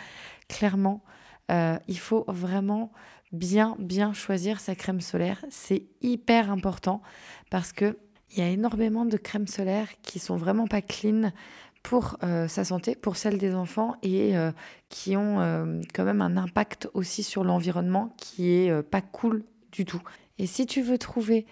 clairement, 0.49 1.03
il 1.51 1.99
faut 1.99 2.25
vraiment 2.27 2.91
bien, 3.31 3.77
bien 3.79 4.13
choisir 4.13 4.61
sa 4.61 4.75
crème 4.75 5.01
solaire. 5.01 5.45
C'est 5.51 5.85
hyper 6.01 6.51
important 6.51 7.03
parce 7.51 7.73
que 7.73 7.97
il 8.35 8.39
y 8.39 8.43
a 8.43 8.49
énormément 8.49 9.05
de 9.05 9.17
crèmes 9.17 9.47
solaires 9.47 9.89
qui 10.03 10.19
sont 10.19 10.37
vraiment 10.37 10.67
pas 10.67 10.83
clean 10.83 11.31
pour 11.85 12.17
euh, 12.25 12.49
sa 12.49 12.65
santé, 12.65 12.97
pour 12.97 13.17
celle 13.17 13.37
des 13.37 13.55
enfants 13.55 13.97
et 14.03 14.37
euh, 14.37 14.51
qui 14.89 15.17
ont 15.17 15.41
euh, 15.41 15.81
quand 15.93 16.05
même 16.05 16.23
un 16.23 16.39
impact 16.39 16.89
aussi 16.95 17.23
sur 17.23 17.45
l'environnement 17.45 18.15
qui 18.17 18.51
est 18.51 18.83
pas 18.83 19.03
cool 19.03 19.45
du 19.71 19.85
tout. 19.85 20.01
Et 20.39 20.47
si 20.47 20.67
tu 20.67 20.81
veux 20.81 20.99
trouver 20.99 21.47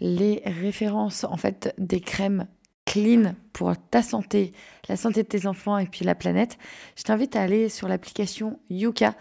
les 0.00 0.42
références 0.46 1.24
en 1.24 1.36
fait 1.36 1.74
des 1.78 2.00
crèmes 2.00 2.46
clean 2.86 3.34
pour 3.52 3.74
ta 3.90 4.02
santé, 4.02 4.54
la 4.88 4.96
santé 4.96 5.22
de 5.22 5.28
tes 5.28 5.46
enfants 5.46 5.76
et 5.76 5.86
puis 5.86 6.04
la 6.04 6.14
planète, 6.14 6.56
je 6.96 7.02
t'invite 7.02 7.36
à 7.36 7.42
aller 7.42 7.68
sur 7.68 7.86
l'application 7.86 8.58
Yuka 8.70 9.14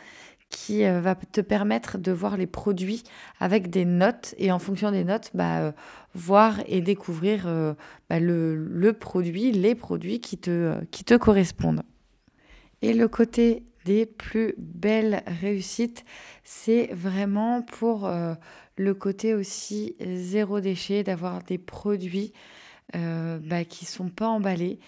qui 0.54 0.86
euh, 0.86 1.02
va 1.02 1.16
te 1.16 1.42
permettre 1.42 1.98
de 1.98 2.12
voir 2.12 2.38
les 2.38 2.46
produits 2.46 3.04
avec 3.40 3.72
des 3.72 3.86
notes 3.86 4.36
et 4.38 4.52
en 4.52 4.60
fonction 4.60 4.92
des 4.92 5.04
notes, 5.04 5.32
bah, 5.34 5.62
euh, 5.62 5.72
voir 6.14 6.60
et 6.68 6.80
découvrir 6.80 7.48
euh, 7.48 7.74
bah, 8.08 8.20
le, 8.20 8.92
produit, 8.94 9.52
les 9.52 9.74
produits 9.74 10.20
qui 10.20 10.38
te, 10.38 10.76
qui 10.92 11.04
te 11.04 11.16
correspondent. 11.16 11.82
Et 12.84 12.94
le 12.94 13.08
côté 13.08 13.64
des 13.86 14.06
plus 14.06 14.54
belles 14.60 15.24
réussites, 15.42 16.06
c'est 16.44 16.90
vraiment 16.94 17.64
pour 17.64 18.10
le 18.78 18.94
côté 18.94 19.34
aussi 19.34 19.96
zéro 20.00 20.60
déchet, 20.60 21.04
d'avoir 21.04 21.44
des 21.44 21.58
produits 21.58 22.34
bah, 22.94 23.66
qui 23.68 23.86
ne 23.86 23.90
sont 23.90 24.10
pas 24.10 24.28
emballés, 24.28 24.80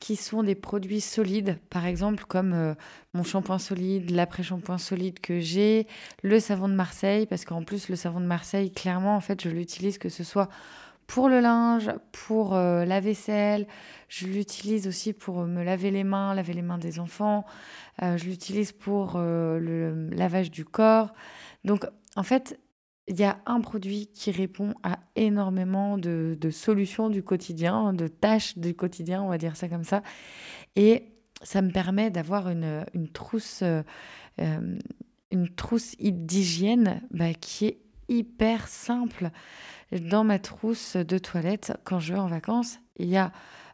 qui 0.00 0.16
sont 0.16 0.42
des 0.42 0.54
produits 0.54 1.00
solides, 1.00 1.58
par 1.70 1.86
exemple 1.86 2.24
comme 2.26 2.52
euh, 2.52 2.74
mon 3.14 3.22
shampoing 3.22 3.58
solide, 3.58 4.10
l'après-shampoing 4.10 4.78
solide 4.78 5.20
que 5.20 5.40
j'ai, 5.40 5.86
le 6.22 6.40
savon 6.40 6.68
de 6.68 6.74
Marseille, 6.74 7.26
parce 7.26 7.44
qu'en 7.44 7.62
plus 7.62 7.88
le 7.88 7.96
savon 7.96 8.20
de 8.20 8.26
Marseille, 8.26 8.70
clairement, 8.70 9.16
en 9.16 9.20
fait, 9.20 9.42
je 9.42 9.48
l'utilise 9.48 9.98
que 9.98 10.08
ce 10.08 10.24
soit 10.24 10.48
pour 11.06 11.28
le 11.28 11.40
linge, 11.40 11.90
pour 12.12 12.54
euh, 12.54 12.84
la 12.84 13.00
vaisselle, 13.00 13.66
je 14.08 14.26
l'utilise 14.26 14.86
aussi 14.88 15.12
pour 15.12 15.42
me 15.44 15.62
laver 15.62 15.90
les 15.90 16.04
mains, 16.04 16.34
laver 16.34 16.54
les 16.54 16.62
mains 16.62 16.78
des 16.78 16.98
enfants, 16.98 17.44
euh, 18.02 18.16
je 18.16 18.24
l'utilise 18.24 18.72
pour 18.72 19.18
le 19.18 20.08
lavage 20.10 20.50
du 20.50 20.64
corps. 20.64 21.14
Donc, 21.64 21.86
en 22.16 22.22
fait, 22.22 22.58
il 23.06 23.18
y 23.18 23.24
a 23.24 23.38
un 23.46 23.60
produit 23.60 24.08
qui 24.14 24.30
répond 24.30 24.74
à 24.82 24.98
énormément 25.16 25.98
de, 25.98 26.36
solutions 26.50 27.10
du 27.10 27.22
quotidien, 27.22 27.92
de 27.92 28.08
tâches 28.08 28.56
du 28.58 28.74
quotidien, 28.74 29.22
on 29.22 29.28
va 29.28 29.38
dire 29.38 29.56
ça 29.56 29.68
comme 29.68 29.84
ça. 29.84 30.02
Et 30.76 31.12
ça 31.42 31.60
me 31.60 31.70
permet 31.70 32.10
d'avoir 32.10 32.48
une, 32.48 32.84
trousse, 33.12 33.62
euh, 33.62 33.82
une 35.30 35.48
trousse 35.54 35.96
d'hygiène 35.98 37.02
bah, 37.10 37.34
qui 37.34 37.66
est 37.66 37.78
hyper 38.08 38.68
simple. 38.68 39.30
Dans 39.92 40.24
ma 40.24 40.38
trousse 40.38 40.96
de 40.96 41.18
toilette, 41.18 41.74
quand 41.84 42.00
je 42.00 42.14
vais 42.14 42.18
en 42.18 42.26
vacances, 42.26 42.78
il 42.96 43.08
y 43.08 43.16
a 43.16 43.32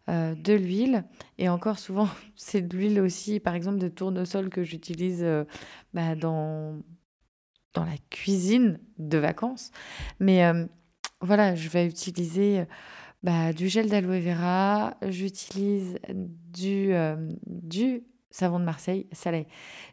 euh, 0.09 0.35
de 0.35 0.55
l'huile 0.55 1.05
et 1.38 1.49
encore 1.49 1.79
souvent 1.79 2.09
c'est 2.37 2.62
de 2.62 2.77
l'huile 2.77 3.01
aussi, 3.01 3.38
par 3.38 3.55
exemple 3.55 3.79
de 3.79 3.88
tournesol 3.88 4.49
que 4.49 4.62
j'utilise 4.64 5.23
euh, 5.23 5.45
bah, 5.95 6.16
dans 6.16 6.79
dans 7.75 7.85
la 7.85 7.97
cuisine 8.11 8.79
de 8.99 9.19
vacances. 9.19 9.71
Mais 10.19 10.45
euh, 10.45 10.67
voilà, 11.21 11.55
je 11.55 11.69
vais 11.69 11.87
utiliser 11.87 12.65
bah, 13.23 13.53
du 13.53 13.69
gel 13.69 13.89
d'aloe 13.89 14.21
vera, 14.21 14.95
j'utilise 15.07 15.99
du, 16.15 16.93
euh, 16.95 17.17
du 17.47 18.03
savon 18.31 18.59
de 18.59 18.65
Marseille. 18.65 19.07
Ça 19.13 19.31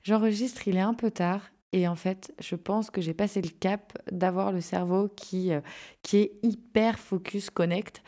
J'enregistre, 0.04 0.68
il 0.68 0.78
est 0.78 0.82
un 0.82 0.94
peu 0.94 1.12
tard. 1.12 1.42
Et 1.74 1.88
en 1.88 1.96
fait, 1.96 2.34
je 2.40 2.56
pense 2.56 2.90
que 2.90 3.02
j'ai 3.02 3.14
passé 3.14 3.42
le 3.42 3.50
cap 3.50 3.98
d'avoir 4.10 4.54
le 4.54 4.62
cerveau 4.62 5.10
qui, 5.10 5.52
euh, 5.52 5.60
qui 6.02 6.18
est 6.18 6.32
hyper 6.42 6.98
focus 6.98 7.50
connect. 7.50 8.02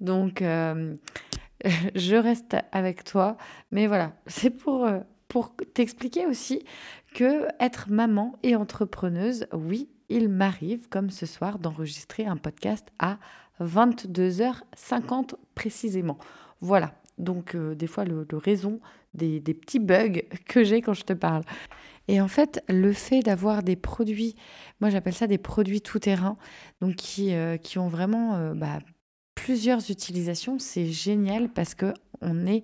Donc, 0.00 0.42
je 1.94 2.14
reste 2.14 2.56
avec 2.72 3.04
toi. 3.04 3.38
Mais 3.70 3.86
voilà, 3.86 4.12
c'est 4.26 4.50
pour, 4.50 4.86
pour 5.28 5.56
t'expliquer 5.72 6.26
aussi 6.26 6.62
que 7.16 7.48
être 7.60 7.90
maman 7.90 8.34
et 8.42 8.56
entrepreneuse, 8.56 9.46
oui, 9.54 9.88
il 10.10 10.28
m'arrive, 10.28 10.86
comme 10.90 11.08
ce 11.08 11.24
soir, 11.24 11.58
d'enregistrer 11.58 12.26
un 12.26 12.36
podcast 12.36 12.86
à 12.98 13.16
22h50 13.62 15.30
précisément. 15.54 16.18
Voilà, 16.60 16.92
donc 17.16 17.54
euh, 17.54 17.74
des 17.74 17.86
fois 17.86 18.04
le, 18.04 18.26
raison 18.32 18.80
des, 19.14 19.40
petits 19.40 19.78
bugs 19.78 20.20
que 20.46 20.62
j'ai 20.62 20.82
quand 20.82 20.92
je 20.92 21.04
te 21.04 21.14
parle. 21.14 21.42
Et 22.06 22.20
en 22.20 22.28
fait, 22.28 22.62
le 22.68 22.92
fait 22.92 23.20
d'avoir 23.20 23.62
des 23.62 23.76
produits, 23.76 24.36
moi 24.82 24.90
j'appelle 24.90 25.14
ça 25.14 25.26
des 25.26 25.38
produits 25.38 25.80
tout-terrain, 25.80 26.36
donc 26.82 26.96
qui, 26.96 27.32
euh, 27.32 27.56
qui 27.56 27.78
ont 27.78 27.88
vraiment 27.88 28.34
euh, 28.34 28.52
bah, 28.52 28.78
plusieurs 29.34 29.90
utilisations, 29.90 30.58
c'est 30.58 30.92
génial 30.92 31.48
parce 31.48 31.74
que 31.74 31.94
on 32.20 32.46
est 32.46 32.62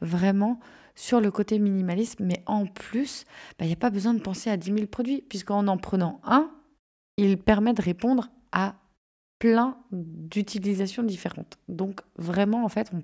vraiment 0.00 0.58
sur 0.94 1.20
le 1.20 1.30
côté 1.30 1.58
minimalisme, 1.58 2.24
mais 2.24 2.42
en 2.46 2.66
plus, 2.66 3.24
bah, 3.58 3.64
il 3.64 3.68
n'y 3.68 3.72
a 3.74 3.76
pas 3.76 3.90
besoin 3.90 4.14
de 4.14 4.20
penser 4.20 4.50
à 4.50 4.56
10 4.56 4.72
000 4.72 4.86
produits, 4.86 5.22
puisqu'en 5.22 5.66
en 5.66 5.78
prenant 5.78 6.20
un, 6.24 6.50
il 7.16 7.38
permet 7.38 7.74
de 7.74 7.82
répondre 7.82 8.30
à 8.52 8.74
plein 9.38 9.76
d'utilisations 9.90 11.02
différentes. 11.02 11.58
Donc 11.68 12.00
vraiment, 12.16 12.64
en 12.64 12.68
fait, 12.68 12.90
on 12.92 12.98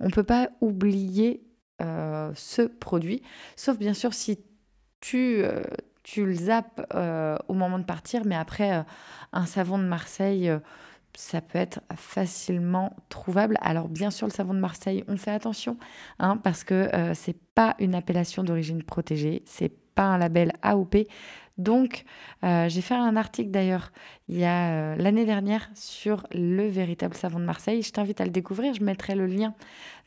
on 0.00 0.10
peut 0.10 0.22
pas 0.22 0.50
oublier 0.60 1.42
euh, 1.82 2.30
ce 2.34 2.62
produit, 2.62 3.22
sauf 3.56 3.78
bien 3.78 3.94
sûr 3.94 4.14
si 4.14 4.38
tu, 5.00 5.42
euh, 5.42 5.62
le 6.16 6.34
zappes 6.34 6.86
euh, 6.94 7.36
au 7.48 7.54
moment 7.54 7.78
de 7.78 7.84
partir, 7.84 8.24
mais 8.24 8.36
après, 8.36 8.84
un 9.32 9.46
savon 9.46 9.78
de 9.78 9.84
Marseille 9.84 10.50
ça 11.16 11.40
peut 11.40 11.58
être 11.58 11.80
facilement 11.96 12.94
trouvable. 13.08 13.56
Alors 13.62 13.88
bien 13.88 14.10
sûr, 14.10 14.26
le 14.26 14.32
savon 14.32 14.54
de 14.54 14.60
Marseille, 14.60 15.02
on 15.08 15.16
fait 15.16 15.30
attention, 15.30 15.78
hein, 16.18 16.36
parce 16.36 16.62
que 16.62 16.94
euh, 16.94 17.14
c'est 17.14 17.36
pas 17.54 17.74
une 17.78 17.94
appellation 17.94 18.44
d'origine 18.44 18.82
protégée, 18.82 19.42
c'est 19.46 19.72
pas 19.94 20.04
un 20.04 20.18
label 20.18 20.52
AOP. 20.62 21.08
Donc, 21.56 22.04
euh, 22.44 22.68
j'ai 22.68 22.82
fait 22.82 22.94
un 22.94 23.16
article 23.16 23.50
d'ailleurs 23.50 23.90
il 24.28 24.36
y 24.36 24.44
a 24.44 24.72
euh, 24.72 24.96
l'année 24.96 25.24
dernière 25.24 25.70
sur 25.74 26.26
le 26.32 26.68
véritable 26.68 27.14
savon 27.14 27.40
de 27.40 27.46
Marseille. 27.46 27.80
Je 27.80 27.92
t'invite 27.92 28.20
à 28.20 28.26
le 28.26 28.30
découvrir. 28.30 28.74
Je 28.74 28.84
mettrai 28.84 29.14
le 29.14 29.24
lien 29.24 29.54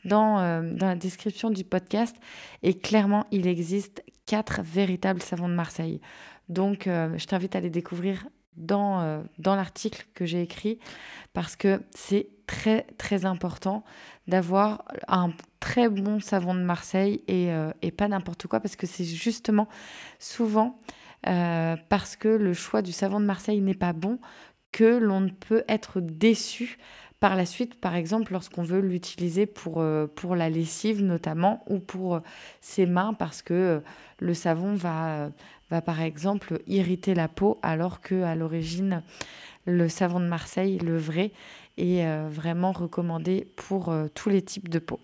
dans, 0.04 0.36
dans 0.62 0.86
la 0.86 0.94
description 0.94 1.50
du 1.50 1.64
podcast. 1.64 2.14
Et 2.62 2.74
clairement, 2.74 3.26
il 3.32 3.48
existe 3.48 4.04
quatre 4.26 4.60
véritables 4.62 5.22
savons 5.22 5.48
de 5.48 5.54
Marseille. 5.54 6.00
Donc, 6.48 6.82
je 6.84 7.26
t'invite 7.26 7.56
à 7.56 7.60
les 7.60 7.70
découvrir 7.70 8.24
dans, 8.56 9.00
euh, 9.00 9.22
dans 9.38 9.56
l'article 9.56 10.06
que 10.14 10.26
j'ai 10.26 10.42
écrit 10.42 10.78
parce 11.32 11.56
que 11.56 11.82
c'est 11.94 12.28
très 12.46 12.82
très 12.98 13.24
important 13.24 13.84
d'avoir 14.26 14.84
un 15.08 15.32
très 15.60 15.88
bon 15.88 16.20
savon 16.20 16.54
de 16.54 16.60
Marseille 16.60 17.22
et, 17.28 17.52
euh, 17.52 17.70
pas 17.96 18.08
n'importe 18.08 18.46
quoi 18.46 18.60
parce 18.60 18.76
que 18.76 18.86
c'est 18.86 19.04
justement 19.04 19.68
souvent 20.18 20.78
euh, 21.26 21.76
parce 21.88 22.16
que 22.16 22.28
le 22.28 22.52
choix 22.54 22.82
du 22.82 22.92
savon 22.92 23.20
de 23.20 23.26
Marseille 23.26 23.60
n'est 23.60 23.74
pas 23.74 23.92
bon 23.92 24.18
que 24.72 24.98
l'on 24.98 25.28
peut 25.28 25.64
être 25.68 26.00
déçu 26.00 26.78
par 27.20 27.36
la 27.36 27.44
suite, 27.44 27.74
par 27.74 27.94
exemple, 27.94 28.32
lorsqu'on 28.32 28.62
veut 28.62 28.80
l'utiliser 28.80 29.46
pour, 29.46 29.84
pour 30.14 30.36
la 30.36 30.48
lessive 30.50 31.02
notamment 31.02 31.62
ou 31.68 31.78
pour 31.78 32.20
ses 32.60 32.86
mains 32.86 33.14
parce 33.14 33.42
que 33.42 33.82
le 34.18 34.34
savon 34.34 34.74
va, 34.74 35.30
par 35.84 36.00
exemple 36.00 36.62
irriter 36.66 37.14
la 37.14 37.28
peau 37.28 37.58
alors 37.62 38.00
que 38.00 38.22
à 38.22 38.34
l'origine 38.34 39.02
le 39.66 39.88
savon 39.88 40.20
de 40.20 40.26
Marseille, 40.26 40.78
le 40.78 40.96
vrai, 40.96 41.32
est 41.76 42.04
euh, 42.04 42.28
vraiment 42.30 42.72
recommandé 42.72 43.48
pour 43.56 43.88
euh, 43.90 44.08
tous 44.14 44.28
les 44.28 44.42
types 44.42 44.68
de 44.68 44.78
peau. 44.78 45.00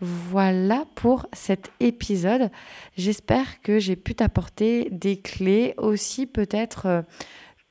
Voilà 0.00 0.84
pour 0.94 1.26
cet 1.32 1.72
épisode. 1.80 2.50
J'espère 2.96 3.60
que 3.62 3.78
j'ai 3.78 3.96
pu 3.96 4.14
t'apporter 4.14 4.88
des 4.90 5.20
clés, 5.20 5.74
aussi 5.76 6.26
peut-être 6.26 6.86
euh, 6.86 7.02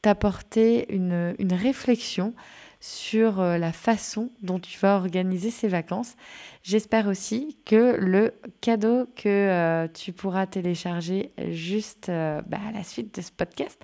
t'apporter 0.02 0.94
une 0.94 1.54
réflexion 1.54 2.34
sur 2.80 3.40
euh, 3.40 3.58
la 3.58 3.72
façon 3.72 4.30
dont 4.42 4.60
tu 4.60 4.78
vas 4.80 4.98
organiser 4.98 5.52
ces 5.52 5.68
vacances. 5.68 6.16
J'espère 6.63 7.08
aussi 7.08 7.58
que 7.66 7.96
le 8.00 8.34
cadeau 8.62 9.08
que 9.16 9.28
euh, 9.28 9.88
tu 9.88 10.13
pourras 10.13 10.46
télécharger 10.46 11.32
juste 11.50 12.10
euh, 12.10 12.42
bah, 12.46 12.60
à 12.68 12.72
la 12.72 12.84
suite 12.84 13.16
de 13.16 13.22
ce 13.22 13.32
podcast 13.32 13.82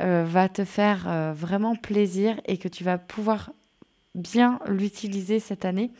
va 0.00 0.48
te 0.48 0.64
faire 0.64 1.32
vraiment 1.34 1.74
plaisir 1.74 2.40
et 2.44 2.56
que 2.56 2.68
tu 2.68 2.84
vas 2.84 2.98
pouvoir 2.98 3.50
bien 4.14 4.60
l'utiliser 4.68 5.40
cette 5.40 5.64
année. 5.64 5.90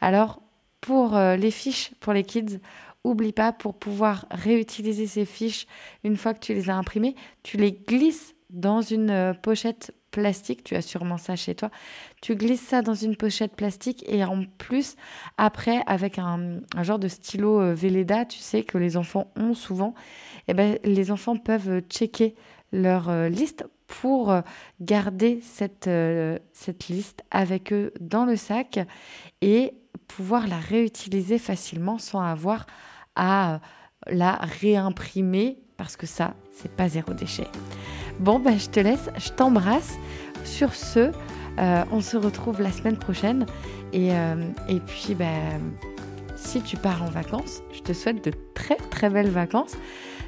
Alors, 0.00 0.42
pour 0.80 1.16
les 1.16 1.52
fiches 1.52 1.92
pour 2.00 2.12
les 2.12 2.24
kids, 2.24 2.58
oublie 3.04 3.30
pas, 3.30 3.52
pour 3.52 3.74
pouvoir 3.74 4.26
réutiliser 4.32 5.06
ces 5.06 5.24
fiches 5.24 5.68
une 6.02 6.16
fois 6.16 6.34
que 6.34 6.40
tu 6.40 6.54
les 6.54 6.70
as 6.70 6.74
imprimées, 6.74 7.14
tu 7.44 7.56
les 7.56 7.70
glisses 7.70 8.34
dans 8.50 8.80
une 8.80 9.32
pochette 9.42 9.94
plastique, 10.16 10.64
tu 10.64 10.74
as 10.76 10.80
sûrement 10.80 11.18
ça 11.18 11.36
chez 11.36 11.54
toi, 11.54 11.70
tu 12.22 12.36
glisses 12.36 12.66
ça 12.66 12.80
dans 12.80 12.94
une 12.94 13.16
pochette 13.16 13.54
plastique 13.54 14.02
et 14.08 14.24
en 14.24 14.44
plus, 14.56 14.96
après, 15.36 15.82
avec 15.86 16.18
un, 16.18 16.60
genre 16.80 16.98
de 16.98 17.06
stylo 17.06 17.60
euh, 17.60 17.74
Velleda, 17.74 18.24
tu 18.24 18.38
sais, 18.38 18.62
que 18.62 18.78
les 18.78 18.96
enfants 18.96 19.30
ont 19.36 19.52
souvent, 19.52 19.92
eh 20.48 20.54
ben, 20.54 20.78
les 20.84 21.10
enfants 21.10 21.36
peuvent 21.36 21.82
checker 21.90 22.34
leur 22.72 23.10
euh, 23.10 23.28
liste 23.28 23.66
pour 23.86 24.30
euh, 24.30 24.40
garder 24.80 25.40
cette, 25.42 25.90
cette 26.54 26.88
liste 26.88 27.22
avec 27.30 27.74
eux 27.74 27.92
dans 28.00 28.24
le 28.24 28.36
sac 28.36 28.78
et 29.42 29.74
pouvoir 30.08 30.48
la 30.48 30.58
réutiliser 30.58 31.38
facilement 31.38 31.98
sans 31.98 32.22
avoir 32.22 32.64
à 33.16 33.60
la 34.06 34.32
réimprimer 34.60 35.58
parce 35.76 35.96
que 35.96 36.06
ça, 36.06 36.34
c'est 36.56 36.70
pas 36.70 36.88
zéro 36.88 37.12
déchet. 37.12 37.48
Bon, 38.18 38.38
ben, 38.38 38.58
je 38.58 38.68
te 38.68 38.80
laisse, 38.80 39.10
je 39.18 39.30
t'embrasse. 39.30 39.98
Sur 40.44 40.74
ce, 40.74 41.10
euh, 41.58 41.84
on 41.90 42.00
se 42.00 42.16
retrouve 42.16 42.60
la 42.62 42.72
semaine 42.72 42.96
prochaine. 42.96 43.46
Et, 43.92 44.10
euh, 44.12 44.36
puis, 44.86 45.14
ben, 45.14 45.60
si 46.36 46.60
tu 46.62 46.76
pars 46.76 47.02
en 47.02 47.10
vacances, 47.10 47.62
je 47.72 47.80
te 47.80 47.92
souhaite 47.92 48.24
de 48.24 48.32
très 48.54 48.76
très 48.76 49.10
belles 49.10 49.30
vacances. 49.30 49.76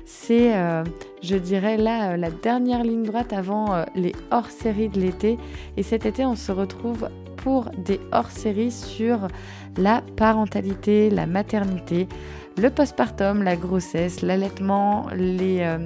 C'est, 0.05 0.57
euh, 0.57 0.85
je 1.23 1.37
dirais, 1.37 1.77
là, 1.77 2.17
la 2.17 2.31
dernière 2.31 2.83
ligne 2.83 3.05
droite 3.05 3.33
avant 3.33 3.85
les 3.95 4.15
hors-séries 4.31 4.89
de 4.89 5.01
l'été. 5.01 5.39
Et 5.77 5.83
cet 5.83 6.07
été, 6.07 6.25
on 6.25 6.37
se 6.37 6.53
retrouve 6.53 7.09
pour 7.37 7.71
des 7.77 8.01
hors-séries 8.13 8.73
sur 8.73 9.29
la 9.77 10.03
parentalité, 10.17 11.11
la 11.11 11.27
maternité, 11.27 12.09
le 12.57 12.71
postpartum, 12.71 13.43
la 13.43 13.55
grossesse, 13.57 14.23
l'allaitement, 14.23 15.07
les 15.15 15.79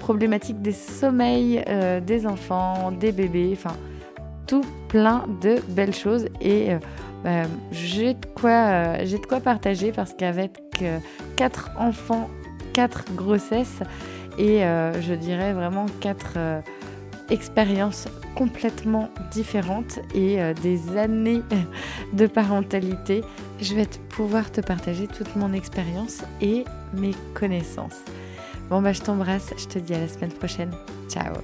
problématiques 0.00 0.60
des 0.62 0.72
sommeils 0.72 1.62
euh, 1.68 2.00
des 2.00 2.26
enfants, 2.26 2.90
des 2.90 3.12
bébés, 3.12 3.50
enfin 3.52 3.76
tout 4.46 4.64
plein 4.88 5.26
de 5.40 5.60
belles 5.68 5.94
choses 5.94 6.26
et 6.40 6.70
euh, 7.24 7.44
j'ai 7.70 8.14
de 8.14 8.26
quoi 8.34 8.50
euh, 8.50 8.96
j'ai 9.04 9.18
de 9.18 9.26
quoi 9.26 9.38
partager 9.38 9.92
parce 9.92 10.12
qu'avec 10.12 10.58
quatre 11.36 11.70
enfants, 11.78 12.28
quatre 12.72 13.04
grossesses 13.14 13.80
et 14.38 14.60
je 14.62 15.14
dirais 15.14 15.52
vraiment 15.52 15.84
quatre 16.00 16.38
expériences 17.28 18.08
complètement 18.34 19.10
différentes 19.30 19.98
et 20.14 20.38
des 20.62 20.96
années 20.96 21.42
de 22.14 22.26
parentalité, 22.26 23.22
je 23.60 23.74
vais 23.74 23.86
pouvoir 24.08 24.50
te 24.50 24.62
partager 24.62 25.06
toute 25.06 25.36
mon 25.36 25.52
expérience 25.52 26.22
et 26.40 26.64
mes 26.94 27.14
connaissances. 27.34 28.00
Bon 28.70 28.80
bah 28.80 28.92
je 28.92 29.00
t'embrasse, 29.02 29.52
je 29.58 29.66
te 29.66 29.78
dis 29.80 29.94
à 29.94 29.98
la 29.98 30.08
semaine 30.08 30.32
prochaine. 30.32 30.70
Ciao 31.08 31.34